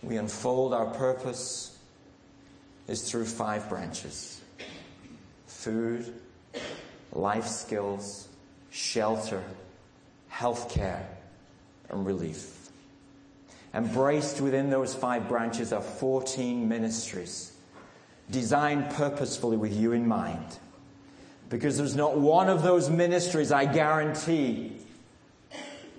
we 0.01 0.17
unfold 0.17 0.73
our 0.73 0.87
purpose 0.87 1.77
is 2.87 3.09
through 3.09 3.25
five 3.25 3.69
branches 3.69 4.41
food, 5.63 6.13
life 7.13 7.47
skills, 7.47 8.27
shelter, 8.69 9.43
healthcare, 10.31 11.05
and 11.89 12.05
relief. 12.05 12.69
Embraced 13.73 14.41
within 14.41 14.69
those 14.69 14.93
five 14.93 15.27
branches 15.27 15.71
are 15.71 15.81
14 15.81 16.67
ministries 16.67 17.53
designed 18.29 18.89
purposefully 18.91 19.57
with 19.57 19.73
you 19.73 19.91
in 19.91 20.07
mind. 20.07 20.57
Because 21.49 21.77
there's 21.77 21.95
not 21.95 22.17
one 22.17 22.49
of 22.49 22.63
those 22.63 22.89
ministries, 22.89 23.51
I 23.51 23.65
guarantee, 23.65 24.77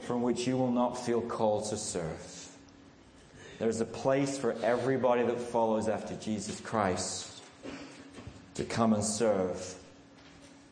from 0.03 0.22
which 0.22 0.46
you 0.46 0.57
will 0.57 0.72
not 0.72 1.05
feel 1.05 1.20
called 1.20 1.68
to 1.70 1.77
serve. 1.77 2.48
There's 3.59 3.81
a 3.81 3.85
place 3.85 4.37
for 4.37 4.53
everybody 4.62 5.22
that 5.22 5.40
follows 5.40 5.88
after 5.88 6.16
Jesus 6.16 6.61
Christ 6.61 7.34
to 8.55 8.64
come 8.64 8.93
and 8.93 9.05
serve 9.05 9.75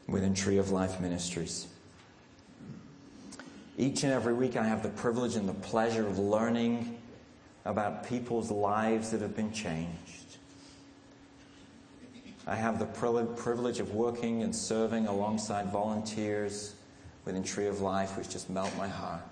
within 0.07 0.35
Tree 0.35 0.59
of 0.59 0.71
Life 0.71 1.01
Ministries. 1.01 1.67
Each 3.79 4.05
and 4.05 4.13
every 4.13 4.35
week, 4.35 4.57
I 4.57 4.65
have 4.65 4.83
the 4.83 4.91
privilege 4.91 5.35
and 5.35 5.49
the 5.49 5.55
pleasure 5.55 6.07
of 6.07 6.19
learning 6.19 6.99
about 7.65 8.07
people's 8.07 8.51
lives 8.51 9.11
that 9.11 9.21
have 9.21 9.35
been 9.35 9.53
changed. 9.53 10.37
I 12.47 12.57
have 12.57 12.79
the 12.79 12.87
privilege 12.87 13.79
of 13.79 13.95
working 13.95 14.43
and 14.43 14.55
serving 14.55 15.07
alongside 15.07 15.71
volunteers 15.71 16.75
within 17.25 17.43
Tree 17.45 17.69
of 17.69 17.81
Life, 17.81 18.19
which 18.19 18.29
just 18.29 18.51
melt 18.51 18.77
my 18.77 18.89
heart. 18.89 19.23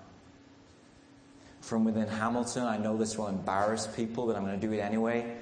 from 1.61 1.85
within 1.85 2.07
Hamilton. 2.07 2.63
I 2.63 2.77
know 2.77 2.97
this 2.97 3.17
will 3.17 3.27
embarrass 3.27 3.87
people, 3.87 4.25
but 4.25 4.35
I'm 4.35 4.43
going 4.43 4.59
to 4.59 4.67
do 4.67 4.73
it 4.73 4.79
anyway. 4.79 5.37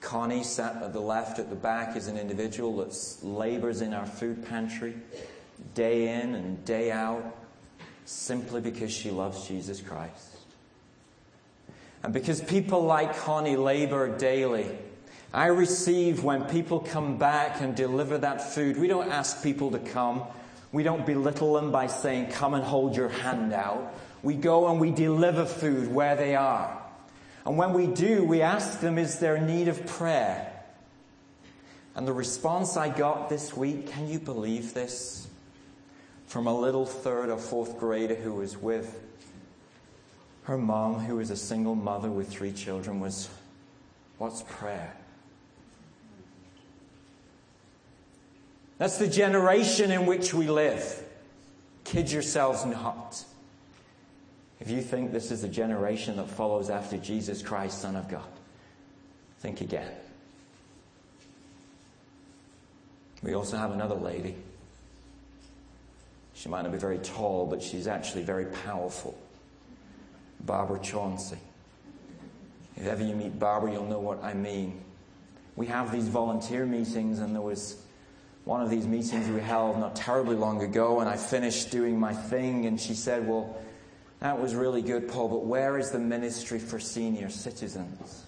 Connie, 0.00 0.42
sat 0.42 0.82
at 0.82 0.92
the 0.92 1.00
left 1.00 1.38
at 1.38 1.50
the 1.50 1.56
back, 1.56 1.96
is 1.96 2.08
an 2.08 2.16
individual 2.16 2.76
that 2.78 2.96
labors 3.22 3.80
in 3.80 3.92
our 3.92 4.06
food 4.06 4.46
pantry 4.46 4.94
day 5.74 6.20
in 6.20 6.34
and 6.34 6.64
day 6.64 6.90
out 6.90 7.36
simply 8.06 8.60
because 8.60 8.90
she 8.90 9.10
loves 9.10 9.46
Jesus 9.46 9.80
Christ. 9.80 10.36
And 12.02 12.14
because 12.14 12.40
people 12.40 12.82
like 12.82 13.16
Connie 13.18 13.56
labor 13.56 14.16
daily, 14.16 14.66
I 15.32 15.46
receive 15.46 16.24
when 16.24 16.44
people 16.44 16.80
come 16.80 17.18
back 17.18 17.60
and 17.60 17.76
deliver 17.76 18.18
that 18.18 18.54
food. 18.54 18.76
We 18.78 18.88
don't 18.88 19.10
ask 19.10 19.42
people 19.42 19.70
to 19.72 19.78
come. 19.78 20.24
We 20.72 20.82
don't 20.82 21.04
belittle 21.04 21.54
them 21.54 21.70
by 21.70 21.88
saying, 21.88 22.32
Come 22.32 22.54
and 22.54 22.64
hold 22.64 22.96
your 22.96 23.10
hand 23.10 23.52
out. 23.52 23.94
We 24.22 24.34
go 24.34 24.68
and 24.70 24.80
we 24.80 24.90
deliver 24.90 25.44
food 25.44 25.92
where 25.92 26.16
they 26.16 26.34
are. 26.34 26.79
And 27.44 27.56
when 27.56 27.72
we 27.72 27.86
do, 27.86 28.24
we 28.24 28.42
ask 28.42 28.80
them, 28.80 28.98
Is 28.98 29.18
there 29.18 29.36
a 29.36 29.40
need 29.40 29.68
of 29.68 29.86
prayer? 29.86 30.52
And 31.94 32.06
the 32.06 32.12
response 32.12 32.76
I 32.76 32.88
got 32.88 33.28
this 33.28 33.56
week, 33.56 33.88
can 33.88 34.08
you 34.08 34.18
believe 34.18 34.74
this? 34.74 35.26
From 36.26 36.46
a 36.46 36.58
little 36.58 36.86
third 36.86 37.28
or 37.28 37.38
fourth 37.38 37.78
grader 37.78 38.14
who 38.14 38.34
was 38.34 38.56
with 38.56 39.00
her 40.44 40.56
mom, 40.56 41.00
who 41.00 41.16
was 41.16 41.30
a 41.30 41.36
single 41.36 41.74
mother 41.74 42.10
with 42.10 42.28
three 42.28 42.52
children, 42.52 43.00
was, 43.00 43.28
What's 44.18 44.42
prayer? 44.42 44.94
That's 48.78 48.98
the 48.98 49.08
generation 49.08 49.90
in 49.90 50.06
which 50.06 50.32
we 50.32 50.48
live. 50.48 51.02
Kid 51.84 52.10
yourselves 52.10 52.64
not. 52.64 53.24
If 54.60 54.70
you 54.70 54.82
think 54.82 55.12
this 55.12 55.30
is 55.30 55.42
the 55.42 55.48
generation 55.48 56.16
that 56.16 56.28
follows 56.28 56.68
after 56.68 56.98
Jesus 56.98 57.42
Christ, 57.42 57.80
Son 57.80 57.96
of 57.96 58.08
God, 58.08 58.28
think 59.38 59.62
again. 59.62 59.90
We 63.22 63.34
also 63.34 63.56
have 63.56 63.72
another 63.72 63.94
lady. 63.94 64.36
She 66.34 66.48
might 66.48 66.62
not 66.62 66.72
be 66.72 66.78
very 66.78 66.98
tall, 66.98 67.46
but 67.46 67.62
she's 67.62 67.86
actually 67.86 68.22
very 68.22 68.46
powerful. 68.46 69.18
Barbara 70.40 70.80
Chauncey. 70.80 71.38
If 72.76 72.86
ever 72.86 73.02
you 73.02 73.14
meet 73.14 73.38
Barbara, 73.38 73.72
you'll 73.72 73.86
know 73.86 73.98
what 73.98 74.22
I 74.24 74.32
mean. 74.32 74.80
We 75.56 75.66
have 75.66 75.92
these 75.92 76.08
volunteer 76.08 76.64
meetings, 76.64 77.18
and 77.18 77.34
there 77.34 77.42
was 77.42 77.82
one 78.44 78.62
of 78.62 78.70
these 78.70 78.86
meetings 78.86 79.28
we 79.28 79.40
held 79.40 79.78
not 79.78 79.94
terribly 79.94 80.36
long 80.36 80.62
ago, 80.62 81.00
and 81.00 81.08
I 81.08 81.16
finished 81.16 81.70
doing 81.70 82.00
my 82.00 82.14
thing, 82.14 82.64
and 82.64 82.80
she 82.80 82.94
said, 82.94 83.28
Well, 83.28 83.54
that 84.20 84.40
was 84.40 84.54
really 84.54 84.82
good, 84.82 85.08
Paul, 85.08 85.28
but 85.28 85.44
where 85.44 85.78
is 85.78 85.90
the 85.90 85.98
ministry 85.98 86.58
for 86.58 86.78
senior 86.78 87.30
citizens? 87.30 88.24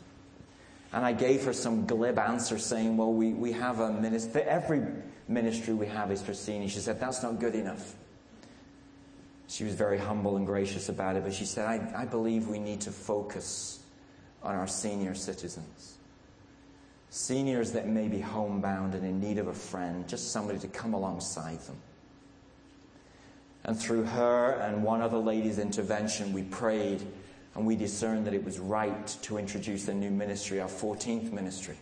And 0.93 1.05
I 1.05 1.13
gave 1.13 1.45
her 1.45 1.53
some 1.53 1.87
glib 1.87 2.19
answer 2.19 2.59
saying, 2.59 2.97
Well, 2.97 3.13
we, 3.13 3.33
we 3.33 3.53
have 3.53 3.81
a 3.81 3.93
ministry, 3.93 4.43
every 4.43 4.83
ministry 5.29 5.75
we 5.75 5.87
have 5.87 6.11
is 6.11 6.21
for 6.21 6.35
seniors. 6.35 6.73
She 6.73 6.81
said, 6.81 7.01
That's 7.01 7.23
not 7.23 7.41
good 7.41 7.55
enough. 7.55 7.95
She 9.49 9.65
was 9.65 9.75
very 9.75 9.99
humble 9.99 10.37
and 10.37 10.47
gracious 10.47 10.89
about 10.89 11.17
it, 11.17 11.25
but 11.25 11.35
she 11.35 11.45
said, 11.45 11.67
I, 11.67 12.03
I 12.03 12.05
believe 12.07 12.49
we 12.49 12.59
need 12.59 12.81
to 12.83 12.91
focus 12.91 13.81
on 14.43 14.55
our 14.55 14.67
senior 14.67 15.15
citizens. 15.15 15.99
Seniors 17.11 17.73
that 17.73 17.87
may 17.87 18.09
be 18.09 18.19
homebound 18.19 18.95
and 18.95 19.05
in 19.05 19.21
need 19.21 19.37
of 19.37 19.49
a 19.49 19.55
friend, 19.55 20.09
just 20.09 20.33
somebody 20.33 20.59
to 20.61 20.69
come 20.69 20.95
alongside 20.95 21.61
them. 21.61 21.77
And 23.65 23.79
through 23.79 24.05
her 24.05 24.53
and 24.53 24.83
one 24.83 25.03
other 25.03 25.19
lady's 25.19 25.59
intervention, 25.59 26.33
we 26.33 26.43
prayed 26.43 27.03
and 27.55 27.67
we 27.67 27.77
discerned 27.77 28.27
that 28.27 28.35
it 28.35 28.45
was 28.45 28.59
right 28.59 29.07
to 29.23 29.39
introduce 29.39 29.89
a 29.89 29.95
new 29.95 30.11
ministry, 30.11 30.61
our 30.61 30.69
14th 30.69 31.33
ministry. 31.33 31.77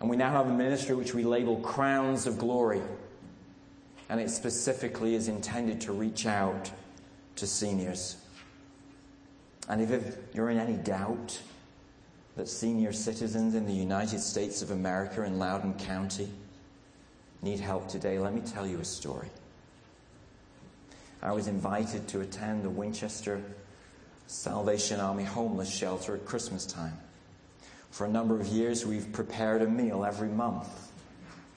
And 0.00 0.08
we 0.08 0.16
now 0.16 0.30
have 0.30 0.46
a 0.46 0.54
ministry 0.54 0.94
which 0.94 1.14
we 1.14 1.24
label 1.24 1.56
Crowns 1.56 2.26
of 2.26 2.38
Glory. 2.38 2.82
And 4.08 4.20
it 4.20 4.30
specifically 4.30 5.14
is 5.14 5.28
intended 5.28 5.80
to 5.82 5.92
reach 5.92 6.26
out 6.26 6.70
to 7.36 7.46
seniors. 7.46 8.16
And 9.68 9.80
if 9.80 10.16
you're 10.34 10.50
in 10.50 10.58
any 10.58 10.76
doubt 10.76 11.40
that 12.36 12.48
senior 12.48 12.92
citizens 12.92 13.54
in 13.54 13.66
the 13.66 13.72
United 13.72 14.20
States 14.20 14.62
of 14.62 14.70
America 14.70 15.22
in 15.22 15.38
Loudoun 15.38 15.74
County 15.74 16.28
need 17.42 17.60
help 17.60 17.88
today, 17.88 18.18
let 18.18 18.34
me 18.34 18.40
tell 18.40 18.66
you 18.66 18.80
a 18.80 18.84
story. 18.84 19.28
I 21.22 21.32
was 21.32 21.48
invited 21.48 22.08
to 22.08 22.20
attend 22.20 22.64
the 22.64 22.70
Winchester 22.70 23.42
Salvation 24.26 25.00
Army 25.00 25.24
homeless 25.24 25.70
shelter 25.70 26.14
at 26.14 26.24
Christmas 26.24 26.64
time. 26.64 26.96
For 27.90 28.06
a 28.06 28.08
number 28.08 28.40
of 28.40 28.46
years, 28.46 28.86
we've 28.86 29.12
prepared 29.12 29.60
a 29.60 29.66
meal 29.66 30.04
every 30.04 30.28
month. 30.28 30.68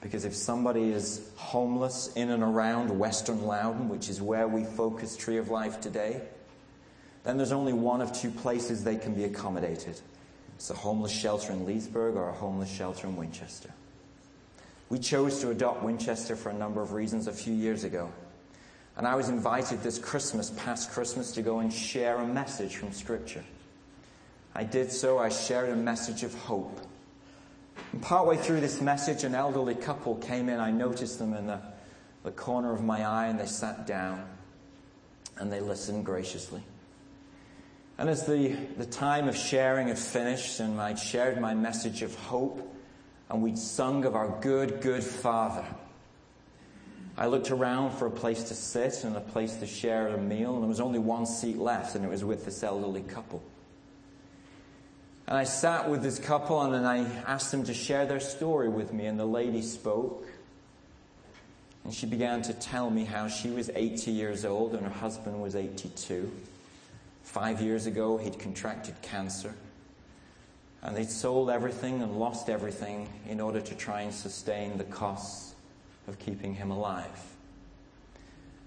Because 0.00 0.26
if 0.26 0.34
somebody 0.34 0.90
is 0.90 1.30
homeless 1.36 2.12
in 2.14 2.30
and 2.30 2.42
around 2.42 2.90
Western 2.98 3.46
Loudoun, 3.46 3.88
which 3.88 4.10
is 4.10 4.20
where 4.20 4.46
we 4.46 4.64
focus 4.64 5.16
Tree 5.16 5.38
of 5.38 5.48
Life 5.48 5.80
today, 5.80 6.20
then 7.22 7.38
there's 7.38 7.52
only 7.52 7.72
one 7.72 8.02
of 8.02 8.12
two 8.12 8.30
places 8.30 8.84
they 8.84 8.96
can 8.96 9.14
be 9.14 9.24
accommodated. 9.24 9.98
It's 10.56 10.68
a 10.68 10.74
homeless 10.74 11.12
shelter 11.12 11.54
in 11.54 11.64
Leesburg 11.64 12.16
or 12.16 12.28
a 12.28 12.34
homeless 12.34 12.70
shelter 12.70 13.06
in 13.06 13.16
Winchester. 13.16 13.70
We 14.90 14.98
chose 14.98 15.40
to 15.40 15.50
adopt 15.50 15.82
Winchester 15.82 16.36
for 16.36 16.50
a 16.50 16.54
number 16.54 16.82
of 16.82 16.92
reasons 16.92 17.26
a 17.26 17.32
few 17.32 17.54
years 17.54 17.84
ago. 17.84 18.12
And 18.96 19.06
I 19.06 19.16
was 19.16 19.28
invited 19.28 19.82
this 19.82 19.98
Christmas, 19.98 20.50
past 20.50 20.92
Christmas, 20.92 21.32
to 21.32 21.42
go 21.42 21.58
and 21.58 21.72
share 21.72 22.16
a 22.16 22.26
message 22.26 22.76
from 22.76 22.92
Scripture. 22.92 23.44
I 24.54 24.62
did 24.62 24.92
so. 24.92 25.18
I 25.18 25.30
shared 25.30 25.70
a 25.70 25.76
message 25.76 26.22
of 26.22 26.32
hope. 26.34 26.80
And 27.92 28.00
partway 28.00 28.36
through 28.36 28.60
this 28.60 28.80
message, 28.80 29.24
an 29.24 29.34
elderly 29.34 29.74
couple 29.74 30.14
came 30.16 30.48
in. 30.48 30.60
I 30.60 30.70
noticed 30.70 31.18
them 31.18 31.34
in 31.34 31.48
the, 31.48 31.60
the 32.22 32.30
corner 32.30 32.72
of 32.72 32.84
my 32.84 33.04
eye, 33.04 33.26
and 33.26 33.38
they 33.38 33.46
sat 33.46 33.86
down 33.86 34.28
and 35.36 35.52
they 35.52 35.60
listened 35.60 36.06
graciously. 36.06 36.62
And 37.98 38.08
as 38.08 38.26
the, 38.26 38.56
the 38.76 38.86
time 38.86 39.26
of 39.26 39.36
sharing 39.36 39.88
had 39.88 39.98
finished, 39.98 40.60
and 40.60 40.80
I'd 40.80 41.00
shared 41.00 41.40
my 41.40 41.54
message 41.54 42.02
of 42.02 42.14
hope, 42.14 42.72
and 43.28 43.42
we'd 43.42 43.58
sung 43.58 44.04
of 44.04 44.14
our 44.14 44.28
good, 44.40 44.80
good 44.80 45.02
Father 45.02 45.64
I 47.16 47.26
looked 47.26 47.50
around 47.50 47.92
for 47.92 48.06
a 48.06 48.10
place 48.10 48.44
to 48.44 48.54
sit 48.54 49.04
and 49.04 49.16
a 49.16 49.20
place 49.20 49.54
to 49.56 49.66
share 49.66 50.08
a 50.08 50.18
meal, 50.18 50.54
and 50.54 50.62
there 50.62 50.68
was 50.68 50.80
only 50.80 50.98
one 50.98 51.26
seat 51.26 51.58
left, 51.58 51.94
and 51.94 52.04
it 52.04 52.08
was 52.08 52.24
with 52.24 52.44
this 52.44 52.62
elderly 52.64 53.02
couple. 53.02 53.42
And 55.26 55.38
I 55.38 55.44
sat 55.44 55.88
with 55.88 56.02
this 56.02 56.18
couple 56.18 56.60
and 56.60 56.74
then 56.74 56.84
I 56.84 56.98
asked 57.22 57.50
them 57.50 57.64
to 57.64 57.74
share 57.74 58.04
their 58.04 58.20
story 58.20 58.68
with 58.68 58.92
me, 58.92 59.06
and 59.06 59.18
the 59.18 59.24
lady 59.24 59.62
spoke. 59.62 60.26
And 61.84 61.94
she 61.94 62.06
began 62.06 62.42
to 62.42 62.52
tell 62.52 62.90
me 62.90 63.04
how 63.04 63.28
she 63.28 63.50
was 63.50 63.70
80 63.74 64.10
years 64.10 64.44
old 64.44 64.74
and 64.74 64.82
her 64.82 64.92
husband 64.92 65.40
was 65.40 65.54
82. 65.54 66.30
Five 67.22 67.60
years 67.60 67.86
ago, 67.86 68.16
he'd 68.16 68.38
contracted 68.38 68.94
cancer. 69.02 69.54
And 70.82 70.96
they'd 70.96 71.10
sold 71.10 71.48
everything 71.48 72.02
and 72.02 72.18
lost 72.18 72.50
everything 72.50 73.08
in 73.28 73.40
order 73.40 73.60
to 73.60 73.74
try 73.74 74.02
and 74.02 74.12
sustain 74.12 74.76
the 74.76 74.84
costs 74.84 75.53
of 76.06 76.18
keeping 76.18 76.54
him 76.54 76.70
alive. 76.70 77.34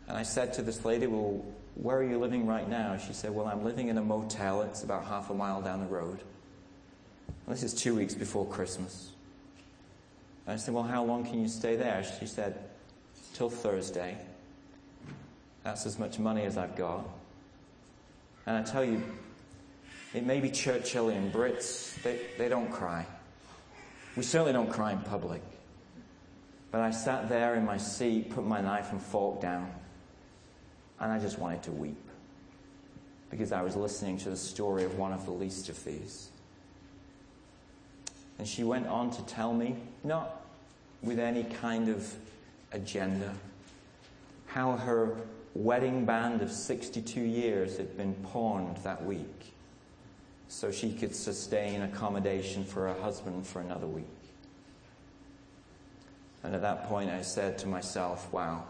And 0.08 0.18
I 0.18 0.24
said 0.24 0.54
to 0.54 0.62
this 0.62 0.86
lady, 0.86 1.08
Well, 1.08 1.44
where 1.76 1.98
are 1.98 2.04
you 2.04 2.18
living 2.18 2.48
right 2.48 2.68
now? 2.68 2.98
She 2.98 3.14
said, 3.14 3.34
Well, 3.34 3.48
I'm 3.48 3.64
living 3.64 3.90
in 3.90 3.98
a 3.98 4.02
motel. 4.02 4.62
It's 4.64 4.84
about 4.84 5.06
half 5.06 5.30
a 5.30 5.34
mile 5.34 5.62
down 5.62 5.80
the 5.80 5.88
road. 5.88 6.20
And 7.46 7.56
this 7.56 7.64
is 7.64 7.74
two 7.74 7.96
weeks 7.96 8.14
before 8.14 8.46
Christmas. 8.46 9.12
And 10.46 10.54
I 10.54 10.58
said, 10.58 10.74
Well, 10.74 10.84
how 10.84 11.04
long 11.04 11.26
can 11.26 11.42
you 11.42 11.48
stay 11.48 11.76
there? 11.76 12.06
She 12.20 12.26
said, 12.26 12.58
Till 13.34 13.50
Thursday. 13.50 14.18
That's 15.64 15.86
as 15.86 16.00
much 16.00 16.18
money 16.18 16.44
as 16.44 16.58
I've 16.58 16.76
got. 16.76 17.08
And 18.46 18.56
I 18.56 18.64
tell 18.64 18.86
you, 18.86 19.04
it 20.14 20.26
may 20.26 20.40
be 20.40 20.50
Churchillian 20.50 21.32
Brits, 21.32 22.02
they, 22.02 22.22
they 22.38 22.48
don't 22.48 22.72
cry. 22.72 23.06
We 24.16 24.24
certainly 24.24 24.54
don't 24.54 24.72
cry 24.72 24.94
in 24.94 25.00
public. 25.00 25.42
But 26.78 26.84
I 26.84 26.92
sat 26.92 27.28
there 27.28 27.56
in 27.56 27.66
my 27.66 27.78
seat, 27.78 28.30
put 28.30 28.46
my 28.46 28.62
knife 28.62 28.92
and 28.92 29.02
fork 29.02 29.42
down, 29.42 29.68
and 31.00 31.12
I 31.12 31.18
just 31.18 31.40
wanted 31.40 31.64
to 31.64 31.72
weep 31.72 32.08
because 33.32 33.52
I 33.52 33.64
was 33.64 33.76
listening 33.76 34.20
to 34.20 34.30
the 34.30 34.38
story 34.38 34.84
of 34.84 34.96
one 34.96 35.12
of 35.12 35.26
the 35.26 35.32
least 35.32 35.70
of 35.70 35.84
these. 35.84 36.30
And 38.38 38.48
she 38.48 38.64
went 38.64 38.86
on 38.86 39.10
to 39.10 39.26
tell 39.26 39.54
me, 39.54 39.78
not 40.04 40.46
with 41.02 41.18
any 41.18 41.46
kind 41.46 41.90
of 41.90 42.14
agenda, 42.72 43.34
how 44.46 44.74
her 44.74 45.18
wedding 45.56 46.06
band 46.06 46.44
of 46.44 46.52
62 46.52 47.20
years 47.20 47.78
had 47.78 47.98
been 47.98 48.14
pawned 48.14 48.78
that 48.84 49.04
week 49.04 49.56
so 50.48 50.72
she 50.72 50.94
could 50.94 51.16
sustain 51.16 51.82
accommodation 51.82 52.64
for 52.64 52.88
her 52.88 53.02
husband 53.02 53.48
for 53.48 53.62
another 53.62 53.88
week. 53.88 54.17
And 56.44 56.56
at 56.56 56.62
that 56.62 56.88
point, 56.88 57.10
I 57.10 57.22
said 57.22 57.58
to 57.60 57.68
myself, 57.68 58.32
wow, 58.32 58.64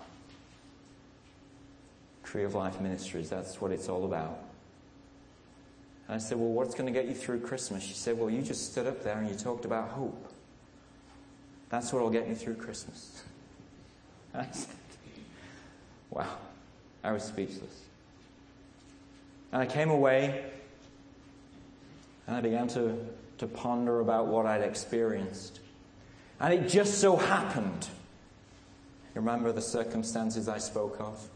Tree 2.24 2.44
of 2.44 2.56
Life 2.56 2.80
Ministries, 2.82 3.30
that's 3.30 3.62
what 3.62 3.72
it's 3.72 3.90
all 3.90 4.06
about. 4.06 4.40
And 6.08 6.16
I 6.16 6.18
said, 6.20 6.38
Well, 6.38 6.50
what's 6.50 6.74
going 6.74 6.92
to 6.92 6.98
get 6.98 7.08
you 7.08 7.14
through 7.14 7.42
Christmas? 7.42 7.84
She 7.84 7.94
said, 7.94 8.18
Well, 8.18 8.30
you 8.30 8.42
just 8.42 8.72
stood 8.72 8.88
up 8.88 9.04
there 9.04 9.18
and 9.18 9.30
you 9.30 9.36
talked 9.36 9.66
about 9.66 9.90
hope. 9.90 10.32
That's 11.70 11.92
what 11.92 12.02
will 12.02 12.10
get 12.10 12.28
me 12.28 12.36
through 12.36 12.56
Christmas. 12.56 13.24
And 14.34 14.46
I 14.46 14.52
said, 14.52 14.76
Wow. 16.10 16.38
I 17.04 17.12
was 17.12 17.24
speechless. 17.24 17.86
And 19.54 19.62
I 19.62 19.66
came 19.66 19.90
away 19.90 20.44
and 22.28 22.36
I 22.36 22.42
began 22.42 22.68
to, 22.70 22.98
to 23.38 23.48
ponder 23.48 24.02
about 24.02 24.28
what 24.28 24.46
I'd 24.46 24.62
experienced. 24.62 25.62
And 26.40 26.54
it 26.54 26.70
just 26.70 27.00
so 27.00 27.16
happened. 27.16 27.88
Remember 29.14 29.52
the 29.52 29.62
circumstances 29.62 30.48
I 30.48 30.60
spoke 30.60 30.98
of? 31.00 31.28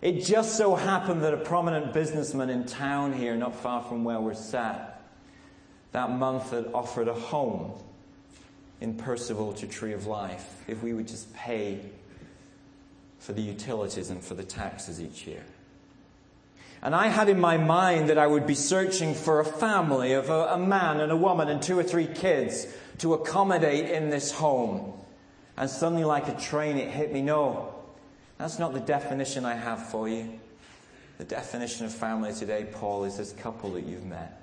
It 0.00 0.24
just 0.24 0.56
so 0.56 0.76
happened 0.76 1.22
that 1.22 1.34
a 1.34 1.38
prominent 1.38 1.92
businessman 1.92 2.50
in 2.50 2.64
town 2.64 3.12
here, 3.12 3.36
not 3.36 3.56
far 3.56 3.82
from 3.82 4.04
where 4.04 4.20
we're 4.20 4.34
sat, 4.34 5.02
that 5.90 6.10
month 6.10 6.52
had 6.52 6.66
offered 6.72 7.08
a 7.08 7.14
home 7.14 7.72
in 8.80 8.94
Purcellville 8.94 9.56
to 9.56 9.66
Tree 9.66 9.92
of 9.92 10.06
Life 10.06 10.62
if 10.68 10.82
we 10.82 10.92
would 10.92 11.08
just 11.08 11.34
pay 11.34 11.80
for 13.18 13.32
the 13.32 13.42
utilities 13.42 14.10
and 14.10 14.22
for 14.22 14.34
the 14.34 14.44
taxes 14.44 15.00
each 15.00 15.26
year. 15.26 15.42
And 16.82 16.94
I 16.94 17.08
had 17.08 17.28
in 17.28 17.40
my 17.40 17.56
mind 17.56 18.08
that 18.08 18.18
I 18.18 18.26
would 18.26 18.46
be 18.46 18.54
searching 18.54 19.14
for 19.14 19.40
a 19.40 19.44
family 19.44 20.12
of 20.12 20.30
a, 20.30 20.54
a, 20.54 20.58
man 20.58 21.00
and 21.00 21.10
a 21.10 21.16
woman 21.16 21.48
and 21.48 21.60
two 21.60 21.78
or 21.78 21.82
three 21.82 22.06
kids 22.06 22.66
to 22.98 23.14
accommodate 23.14 23.90
in 23.90 24.10
this 24.10 24.30
home. 24.30 24.92
And 25.56 25.68
suddenly, 25.68 26.04
like 26.04 26.28
a 26.28 26.38
train, 26.38 26.76
it 26.76 26.88
hit 26.88 27.12
me 27.12 27.20
no, 27.20 27.74
that's 28.38 28.60
not 28.60 28.72
the 28.72 28.80
definition 28.80 29.44
I 29.44 29.54
have 29.54 29.88
for 29.88 30.08
you. 30.08 30.38
The 31.18 31.24
definition 31.24 31.84
of 31.84 31.92
family 31.92 32.32
today, 32.32 32.64
Paul, 32.70 33.04
is 33.04 33.16
this 33.16 33.32
couple 33.32 33.72
that 33.72 33.84
you've 33.84 34.06
met. 34.06 34.40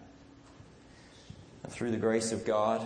And 1.63 1.71
through 1.71 1.91
the 1.91 1.97
grace 1.97 2.33
of 2.33 2.45
God, 2.45 2.85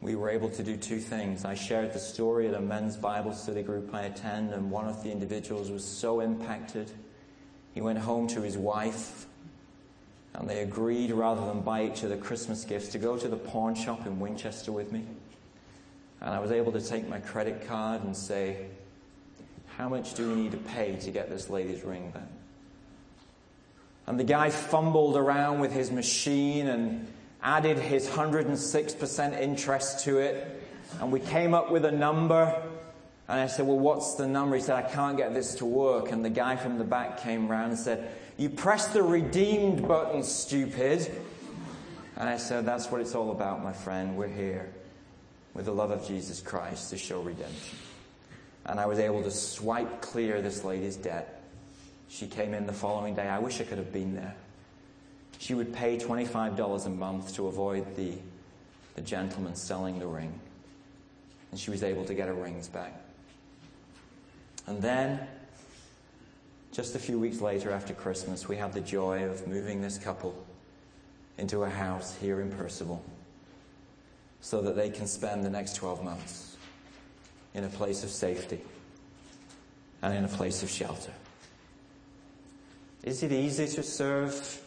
we 0.00 0.16
were 0.16 0.30
able 0.30 0.48
to 0.50 0.62
do 0.64 0.76
two 0.76 0.98
things. 0.98 1.44
I 1.44 1.54
shared 1.54 1.92
the 1.92 2.00
story 2.00 2.48
at 2.48 2.54
a 2.54 2.60
men's 2.60 2.96
Bible 2.96 3.34
study 3.34 3.62
group 3.62 3.94
I 3.94 4.02
attend, 4.02 4.52
and 4.52 4.70
one 4.70 4.88
of 4.88 5.04
the 5.04 5.12
individuals 5.12 5.70
was 5.70 5.84
so 5.84 6.20
impacted. 6.20 6.90
He 7.74 7.80
went 7.80 7.98
home 7.98 8.26
to 8.28 8.42
his 8.42 8.56
wife, 8.58 9.26
and 10.34 10.48
they 10.48 10.60
agreed, 10.60 11.12
rather 11.12 11.44
than 11.46 11.60
buy 11.60 11.84
each 11.84 12.04
other 12.04 12.16
Christmas 12.16 12.64
gifts, 12.64 12.88
to 12.88 12.98
go 12.98 13.16
to 13.16 13.28
the 13.28 13.36
pawn 13.36 13.74
shop 13.74 14.06
in 14.06 14.18
Winchester 14.20 14.72
with 14.72 14.92
me. 14.92 15.04
And 16.20 16.30
I 16.30 16.40
was 16.40 16.50
able 16.50 16.72
to 16.72 16.80
take 16.80 17.08
my 17.08 17.18
credit 17.18 17.66
card 17.66 18.04
and 18.04 18.16
say, 18.16 18.66
how 19.76 19.88
much 19.88 20.14
do 20.14 20.28
we 20.28 20.34
need 20.34 20.50
to 20.52 20.58
pay 20.58 20.96
to 20.96 21.10
get 21.10 21.30
this 21.30 21.48
lady's 21.48 21.82
ring 21.82 22.10
back? 22.10 22.28
And 24.06 24.18
the 24.20 24.24
guy 24.24 24.50
fumbled 24.50 25.16
around 25.16 25.60
with 25.60 25.72
his 25.72 25.90
machine 25.90 26.68
and 26.68 27.06
added 27.42 27.78
his 27.78 28.06
106% 28.08 29.40
interest 29.40 30.04
to 30.04 30.18
it. 30.18 30.62
And 31.00 31.12
we 31.12 31.20
came 31.20 31.54
up 31.54 31.70
with 31.70 31.84
a 31.84 31.92
number. 31.92 32.60
And 33.30 33.40
I 33.40 33.46
said, 33.46 33.66
Well, 33.66 33.78
what's 33.78 34.14
the 34.14 34.26
number? 34.26 34.56
He 34.56 34.62
said, 34.62 34.76
I 34.76 34.88
can't 34.88 35.16
get 35.16 35.32
this 35.32 35.54
to 35.56 35.64
work. 35.64 36.12
And 36.12 36.24
the 36.24 36.30
guy 36.30 36.56
from 36.56 36.78
the 36.78 36.84
back 36.84 37.22
came 37.22 37.50
around 37.50 37.70
and 37.70 37.78
said, 37.78 38.10
You 38.36 38.50
press 38.50 38.88
the 38.88 39.02
redeemed 39.02 39.86
button, 39.86 40.22
stupid. 40.22 41.10
And 42.16 42.28
I 42.28 42.36
said, 42.36 42.66
That's 42.66 42.90
what 42.90 43.00
it's 43.00 43.14
all 43.14 43.30
about, 43.30 43.62
my 43.62 43.72
friend. 43.72 44.16
We're 44.16 44.28
here 44.28 44.68
with 45.54 45.64
the 45.64 45.72
love 45.72 45.90
of 45.90 46.06
Jesus 46.06 46.40
Christ 46.40 46.90
to 46.90 46.98
show 46.98 47.20
redemption 47.22 47.78
and 48.66 48.78
I 48.78 48.86
was 48.86 48.98
able 48.98 49.22
to 49.22 49.30
swipe 49.30 50.00
clear 50.00 50.42
this 50.42 50.64
lady's 50.64 50.96
debt. 50.96 51.42
She 52.08 52.26
came 52.26 52.54
in 52.54 52.66
the 52.66 52.72
following 52.72 53.14
day. 53.14 53.28
I 53.28 53.38
wish 53.38 53.60
I 53.60 53.64
could 53.64 53.78
have 53.78 53.92
been 53.92 54.14
there. 54.14 54.34
She 55.38 55.54
would 55.54 55.72
pay 55.72 55.96
$25 55.96 56.86
a 56.86 56.88
month 56.90 57.34
to 57.36 57.46
avoid 57.46 57.96
the, 57.96 58.12
the 58.94 59.00
gentleman 59.00 59.54
selling 59.56 59.98
the 59.98 60.06
ring. 60.06 60.38
And 61.50 61.58
she 61.58 61.70
was 61.70 61.82
able 61.82 62.04
to 62.04 62.14
get 62.14 62.28
her 62.28 62.34
rings 62.34 62.68
back. 62.68 62.99
And 64.70 64.80
then, 64.80 65.18
just 66.70 66.94
a 66.94 67.00
few 67.00 67.18
weeks 67.18 67.40
later 67.40 67.72
after 67.72 67.92
Christmas, 67.92 68.46
we 68.46 68.56
had 68.56 68.72
the 68.72 68.80
joy 68.80 69.24
of 69.24 69.48
moving 69.48 69.82
this 69.82 69.98
couple 69.98 70.46
into 71.38 71.64
a 71.64 71.68
house 71.68 72.14
here 72.14 72.40
in 72.40 72.52
Purcellville 72.52 73.00
so 74.40 74.62
that 74.62 74.76
they 74.76 74.88
can 74.88 75.08
spend 75.08 75.44
the 75.44 75.50
next 75.50 75.74
12 75.74 76.04
months 76.04 76.56
in 77.52 77.64
a 77.64 77.68
place 77.68 78.04
of 78.04 78.10
safety 78.10 78.60
and 80.02 80.14
in 80.14 80.24
a 80.24 80.28
place 80.28 80.62
of 80.62 80.70
shelter. 80.70 81.12
Is 83.02 83.24
it 83.24 83.32
easy 83.32 83.66
to 83.66 83.82
serve 83.82 84.62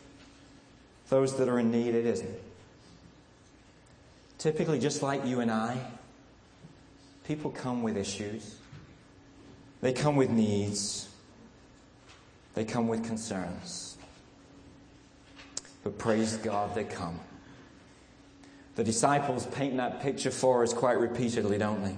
those 1.07 1.37
that 1.37 1.47
are 1.47 1.59
in 1.59 1.71
need? 1.71 1.95
It 1.95 2.05
isn't. 2.05 2.39
Typically, 4.37 4.79
just 4.79 5.01
like 5.01 5.25
you 5.25 5.39
and 5.39 5.49
I, 5.49 5.77
people 7.23 7.51
come 7.51 7.83
with 7.83 7.95
issues. 7.95 8.57
They 9.83 9.91
come 9.91 10.15
with 10.15 10.29
needs. 10.29 11.09
They 12.55 12.63
come 12.63 12.87
with 12.87 13.03
concerns. 13.03 13.97
But 15.83 15.97
praise 15.97 16.37
God, 16.37 16.73
they 16.73 16.85
come. 16.85 17.19
The 18.75 18.85
disciples 18.85 19.45
paint 19.47 19.75
that 19.75 20.01
picture 20.01 20.31
for 20.31 20.63
us 20.63 20.73
quite 20.73 20.97
repeatedly, 20.97 21.57
don't 21.57 21.83
they? 21.83 21.97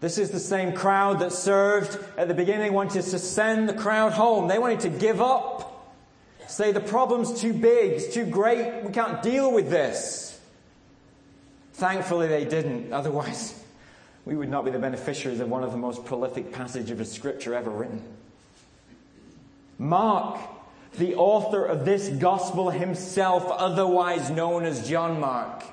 This 0.00 0.18
is 0.18 0.30
the 0.30 0.40
same 0.40 0.72
crowd 0.72 1.20
that 1.20 1.32
served 1.32 1.96
at 2.18 2.26
the 2.26 2.34
beginning. 2.34 2.72
Wanted 2.72 3.02
to 3.02 3.18
send 3.20 3.68
the 3.68 3.74
crowd 3.74 4.12
home. 4.12 4.48
They 4.48 4.58
wanted 4.58 4.80
to 4.80 4.88
give 4.88 5.20
up. 5.20 5.94
Say 6.48 6.72
the 6.72 6.80
problem's 6.80 7.40
too 7.40 7.52
big, 7.52 7.92
it's 7.92 8.12
too 8.12 8.26
great, 8.26 8.82
we 8.82 8.90
can't 8.90 9.22
deal 9.22 9.52
with 9.52 9.70
this. 9.70 10.40
Thankfully, 11.74 12.26
they 12.26 12.44
didn't. 12.44 12.92
Otherwise, 12.92 13.59
we 14.24 14.36
would 14.36 14.48
not 14.48 14.64
be 14.64 14.70
the 14.70 14.78
beneficiaries 14.78 15.40
of 15.40 15.48
one 15.48 15.62
of 15.62 15.72
the 15.72 15.78
most 15.78 16.04
prolific 16.04 16.52
passages 16.52 16.98
of 16.98 17.06
Scripture 17.06 17.54
ever 17.54 17.70
written. 17.70 18.02
Mark, 19.78 20.38
the 20.98 21.14
author 21.14 21.64
of 21.64 21.84
this 21.84 22.08
gospel 22.08 22.70
himself, 22.70 23.46
otherwise 23.48 24.30
known 24.30 24.64
as 24.64 24.88
John 24.88 25.18
Mark, 25.20 25.64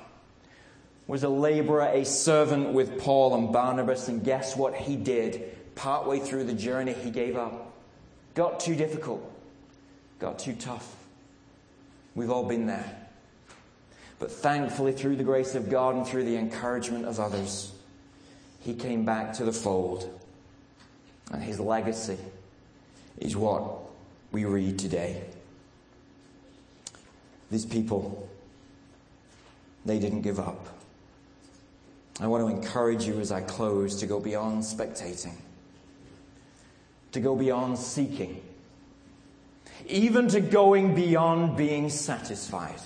was 1.06 1.22
a 1.22 1.28
laborer, 1.28 1.90
a 1.92 2.04
servant 2.04 2.72
with 2.72 2.98
Paul 3.00 3.34
and 3.34 3.52
Barnabas, 3.52 4.08
and 4.08 4.24
guess 4.24 4.56
what 4.56 4.74
he 4.74 4.96
did? 4.96 5.74
Partway 5.74 6.20
through 6.20 6.44
the 6.44 6.54
journey, 6.54 6.92
he 6.92 7.10
gave 7.10 7.36
up. 7.36 7.72
Got 8.34 8.60
too 8.60 8.74
difficult, 8.74 9.30
got 10.18 10.38
too 10.38 10.54
tough. 10.54 10.96
We've 12.14 12.30
all 12.30 12.44
been 12.44 12.66
there. 12.66 12.96
But 14.18 14.32
thankfully, 14.32 14.92
through 14.92 15.16
the 15.16 15.24
grace 15.24 15.54
of 15.54 15.70
God 15.70 15.94
and 15.94 16.06
through 16.06 16.24
the 16.24 16.36
encouragement 16.36 17.04
of 17.04 17.20
others, 17.20 17.72
he 18.60 18.74
came 18.74 19.04
back 19.04 19.32
to 19.34 19.44
the 19.44 19.52
fold. 19.52 20.20
And 21.30 21.42
his 21.42 21.60
legacy 21.60 22.18
is 23.18 23.36
what 23.36 23.80
we 24.32 24.44
read 24.44 24.78
today. 24.78 25.22
These 27.50 27.66
people, 27.66 28.28
they 29.84 29.98
didn't 29.98 30.22
give 30.22 30.38
up. 30.38 30.66
I 32.20 32.26
want 32.26 32.44
to 32.44 32.48
encourage 32.48 33.04
you 33.04 33.20
as 33.20 33.30
I 33.30 33.40
close 33.40 34.00
to 34.00 34.06
go 34.06 34.20
beyond 34.20 34.62
spectating, 34.62 35.36
to 37.12 37.20
go 37.20 37.36
beyond 37.36 37.78
seeking, 37.78 38.42
even 39.86 40.28
to 40.28 40.40
going 40.40 40.94
beyond 40.94 41.56
being 41.56 41.88
satisfied, 41.88 42.80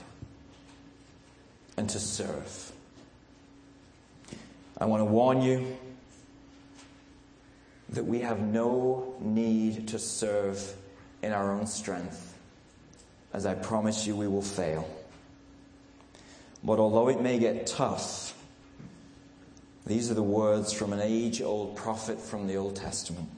and 1.76 1.88
to 1.88 1.98
serve. 1.98 2.72
I 4.82 4.84
want 4.84 5.00
to 5.00 5.04
warn 5.04 5.42
you 5.42 5.78
that 7.90 8.04
we 8.04 8.18
have 8.22 8.40
no 8.40 9.14
need 9.20 9.86
to 9.88 9.98
serve 10.00 10.74
in 11.22 11.30
our 11.30 11.52
own 11.52 11.68
strength. 11.68 12.36
As 13.32 13.46
I 13.46 13.54
promise 13.54 14.08
you, 14.08 14.16
we 14.16 14.26
will 14.26 14.42
fail. 14.42 14.90
But 16.64 16.80
although 16.80 17.08
it 17.10 17.20
may 17.20 17.38
get 17.38 17.68
tough, 17.68 18.36
these 19.86 20.10
are 20.10 20.14
the 20.14 20.22
words 20.24 20.72
from 20.72 20.92
an 20.92 21.00
age 21.00 21.40
old 21.40 21.76
prophet 21.76 22.20
from 22.20 22.48
the 22.48 22.56
Old 22.56 22.74
Testament. 22.74 23.28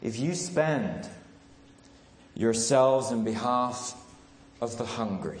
If 0.00 0.20
you 0.20 0.36
spend 0.36 1.08
yourselves 2.36 3.10
in 3.10 3.24
behalf 3.24 4.00
of 4.60 4.78
the 4.78 4.84
hungry 4.84 5.40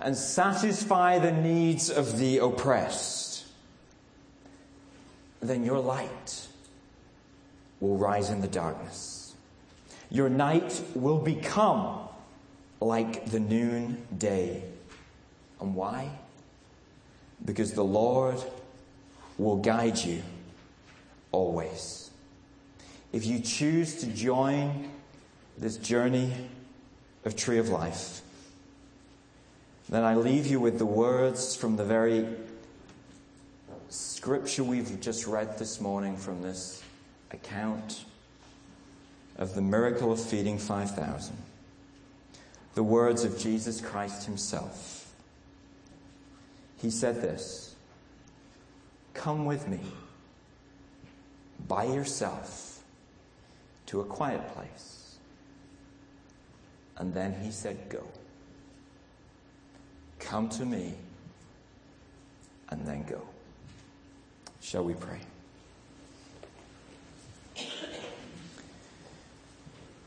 and 0.00 0.16
satisfy 0.16 1.18
the 1.18 1.32
needs 1.32 1.90
of 1.90 2.18
the 2.18 2.38
oppressed, 2.38 3.44
then 5.40 5.64
your 5.64 5.78
light 5.78 6.48
will 7.80 7.96
rise 7.96 8.30
in 8.30 8.40
the 8.40 8.48
darkness. 8.48 9.34
Your 10.10 10.28
night 10.28 10.82
will 10.94 11.18
become 11.18 12.08
like 12.80 13.26
the 13.26 13.40
noonday. 13.40 14.62
And 15.60 15.74
why? 15.74 16.10
because 17.44 17.72
the 17.72 17.84
Lord 17.84 18.42
will 19.38 19.56
guide 19.56 19.98
you 19.98 20.22
always. 21.32 22.10
If 23.12 23.26
you 23.26 23.40
choose 23.40 23.96
to 23.96 24.06
join 24.06 24.90
this 25.58 25.76
journey 25.76 26.32
of 27.24 27.36
Tree 27.36 27.58
of 27.58 27.68
Life, 27.68 28.22
then 29.94 30.02
I 30.02 30.16
leave 30.16 30.46
you 30.46 30.58
with 30.58 30.78
the 30.78 30.86
words 30.86 31.54
from 31.54 31.76
the 31.76 31.84
very 31.84 32.26
scripture 33.90 34.64
we've 34.64 35.00
just 35.00 35.26
read 35.26 35.56
this 35.56 35.80
morning 35.80 36.16
from 36.16 36.42
this 36.42 36.82
account 37.30 38.04
of 39.36 39.54
the 39.54 39.60
miracle 39.60 40.10
of 40.10 40.18
feeding 40.18 40.58
5,000. 40.58 41.36
The 42.74 42.82
words 42.82 43.22
of 43.22 43.38
Jesus 43.38 43.80
Christ 43.80 44.24
Himself. 44.24 45.12
He 46.82 46.90
said 46.90 47.22
this 47.22 47.76
Come 49.12 49.44
with 49.44 49.68
me 49.68 49.80
by 51.68 51.84
yourself 51.84 52.82
to 53.86 54.00
a 54.00 54.04
quiet 54.04 54.48
place. 54.54 55.18
And 56.96 57.14
then 57.14 57.34
He 57.42 57.52
said, 57.52 57.88
Go. 57.88 58.02
Come 60.24 60.48
to 60.50 60.64
me 60.64 60.94
and 62.70 62.86
then 62.86 63.04
go. 63.04 63.22
Shall 64.60 64.84
we 64.84 64.94
pray? 64.94 65.20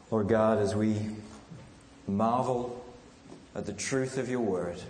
Lord 0.10 0.28
God, 0.28 0.60
as 0.60 0.76
we 0.76 0.98
marvel 2.08 2.84
at 3.56 3.66
the 3.66 3.74
truth 3.74 4.18
of 4.18 4.30
your 4.30 4.40
word, 4.40 4.82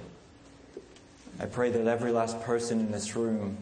I 1.40 1.46
pray 1.46 1.72
that 1.72 1.88
every 1.88 2.12
last 2.12 2.42
person 2.42 2.80
in 2.80 2.92
this 2.92 3.16
room 3.16 3.58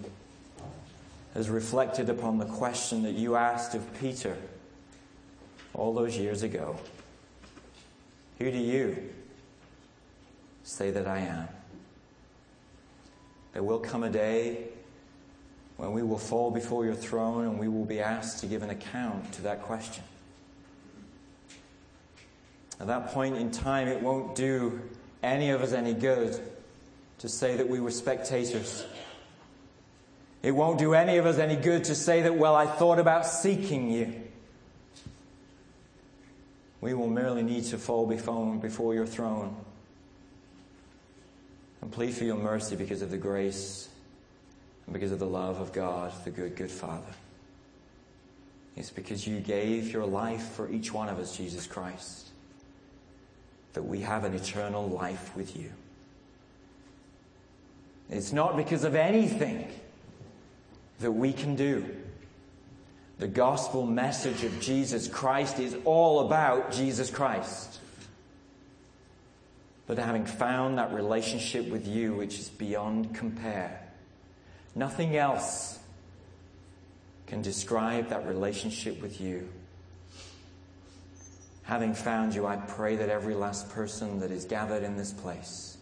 has 1.34 1.50
reflected 1.50 2.10
upon 2.10 2.38
the 2.38 2.46
question 2.46 3.04
that 3.04 3.14
you 3.14 3.36
asked 3.36 3.74
of 3.74 4.00
Peter 4.00 4.38
all 5.74 5.94
those 5.94 6.18
years 6.18 6.44
ago 6.44 6.78
Who 8.40 8.52
do 8.52 8.58
you 8.58 9.10
say 10.64 10.92
that 10.92 11.08
I 11.08 11.20
am? 11.20 11.48
There 13.56 13.64
will 13.64 13.80
come 13.80 14.04
a 14.04 14.10
day 14.10 14.66
when 15.78 15.94
we 15.94 16.04
will 16.04 16.18
fall 16.18 16.52
before 16.52 16.84
your 16.84 16.94
throne 16.94 17.46
and 17.46 17.58
we 17.58 17.70
will 17.70 17.86
be 17.86 18.02
asked 18.02 18.40
to 18.40 18.48
give 18.48 18.64
an 18.64 18.70
account 18.70 19.32
to 19.32 19.44
that 19.44 19.62
question. 19.62 20.04
At 22.82 22.88
that 22.88 23.08
point 23.14 23.38
in 23.38 23.52
time, 23.52 23.88
it 23.88 24.02
won't 24.02 24.36
do 24.36 24.82
any 25.24 25.52
of 25.52 25.62
us 25.62 25.72
any 25.72 25.94
good 25.94 26.38
to 27.20 27.30
say 27.30 27.56
that 27.56 27.70
we 27.70 27.80
were 27.80 27.92
spectators. 27.92 28.86
It 30.44 30.52
won't 30.52 30.78
do 30.78 30.94
any 30.94 31.16
of 31.16 31.26
us 31.26 31.38
any 31.38 31.56
good 31.56 31.86
to 31.86 31.96
say 31.96 32.24
that, 32.24 32.36
well, 32.36 32.58
I 32.58 32.66
thought 32.66 33.00
about 33.00 33.26
seeking 33.26 33.90
you. 33.90 34.22
We 36.82 36.94
will 36.94 37.08
merely 37.08 37.42
need 37.42 37.64
to 37.68 37.78
fall 37.78 38.06
before 38.06 38.94
your 38.94 39.06
throne 39.06 39.56
and 41.86 41.94
plead 41.94 42.16
for 42.16 42.24
your 42.24 42.36
mercy 42.36 42.76
because 42.76 43.04
of 43.04 43.12
the 43.12 43.18
grace 43.18 43.90
and 44.88 44.94
because 44.94 45.12
of 45.12 45.20
the 45.20 45.28
love 45.28 45.62
of 45.62 45.72
God, 45.72 46.12
the 46.24 46.32
good, 46.32 46.56
good 46.56 46.72
Father. 46.72 47.14
It's 48.76 48.90
because 48.90 49.28
you 49.28 49.40
gave 49.40 49.94
your 49.94 50.06
life 50.06 50.42
for 50.54 50.70
each 50.70 50.92
one 50.92 51.10
of 51.10 51.20
us, 51.20 51.38
Jesus 51.38 51.68
Christ 51.68 52.26
that 53.74 53.84
we 53.84 54.00
have 54.00 54.24
an 54.24 54.34
eternal 54.34 54.88
life 54.88 55.36
with 55.36 55.56
you. 55.56 55.70
It's 58.10 58.32
not 58.32 58.56
because 58.56 58.86
of 58.86 58.96
anything 58.96 59.68
that 61.00 61.12
we 61.12 61.34
can 61.34 61.56
do. 61.56 61.86
The 63.20 63.28
gospel 63.28 63.86
message 63.86 64.46
of 64.46 64.62
Jesus 64.62 65.10
Christ 65.10 65.60
is 65.60 65.76
all 65.84 66.26
about 66.26 66.72
Jesus 66.72 67.10
Christ. 67.10 67.80
But 69.88 70.00
having 70.00 70.26
found 70.26 70.78
that 70.78 70.94
relationship 70.94 71.70
with 71.70 71.88
you, 71.88 72.16
which 72.16 72.40
is 72.40 72.50
beyond 72.50 73.14
compare, 73.14 73.82
nothing 74.74 75.16
else 75.16 75.80
can 77.28 77.42
describe 77.42 78.10
that 78.10 78.28
relationship 78.28 79.02
with 79.02 79.22
you. 79.22 79.48
Having 81.64 81.96
found 81.96 82.36
you, 82.36 82.46
I 82.46 82.58
pray 82.58 82.96
that 82.96 83.10
every 83.10 83.34
last 83.34 83.70
person 83.70 84.20
that 84.20 84.32
is 84.32 84.46
gathered 84.46 84.84
in 84.84 84.98
this 84.98 85.12
place 85.12 85.78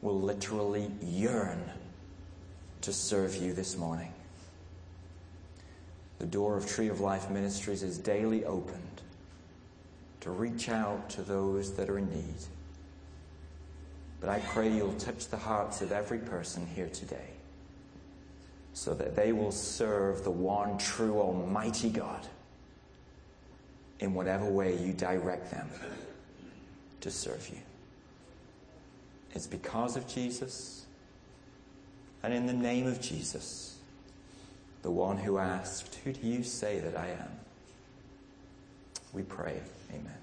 will 0.00 0.20
literally 0.20 0.90
yearn 1.02 1.62
to 2.82 2.92
serve 2.92 3.34
you 3.36 3.52
this 3.52 3.76
morning. 3.76 4.12
The 6.20 6.26
door 6.26 6.56
of 6.56 6.66
Tree 6.66 6.88
of 6.88 7.00
Life 7.00 7.30
Ministries 7.30 7.82
is 7.82 7.98
daily 7.98 8.44
opened 8.44 9.02
to 10.20 10.30
reach 10.30 10.68
out 10.68 11.10
to 11.10 11.22
those 11.22 11.74
that 11.74 11.88
are 11.88 11.98
in 11.98 12.10
need. 12.10 12.36
But 14.20 14.30
I 14.30 14.40
pray 14.40 14.72
you'll 14.72 14.94
touch 14.94 15.28
the 15.28 15.36
hearts 15.36 15.80
of 15.80 15.92
every 15.92 16.18
person 16.18 16.66
here 16.66 16.88
today 16.88 17.30
so 18.72 18.94
that 18.94 19.14
they 19.16 19.32
will 19.32 19.52
serve 19.52 20.24
the 20.24 20.30
one 20.30 20.78
true 20.78 21.20
Almighty 21.20 21.90
God 21.90 22.26
in 24.00 24.14
whatever 24.14 24.44
way 24.44 24.76
you 24.76 24.92
direct 24.92 25.50
them 25.50 25.68
to 27.00 27.10
serve 27.10 27.48
you. 27.48 27.58
It's 29.34 29.46
because 29.46 29.96
of 29.96 30.08
Jesus 30.08 30.78
and 32.22 32.34
in 32.34 32.46
the 32.46 32.52
name 32.52 32.86
of 32.86 33.00
Jesus, 33.00 33.76
the 34.82 34.90
one 34.90 35.16
who 35.16 35.38
asked, 35.38 35.96
Who 36.04 36.12
do 36.12 36.26
you 36.26 36.42
say 36.42 36.80
that 36.80 36.96
I 36.96 37.08
am? 37.08 37.30
We 39.12 39.22
pray. 39.22 39.60
Amen. 39.90 40.17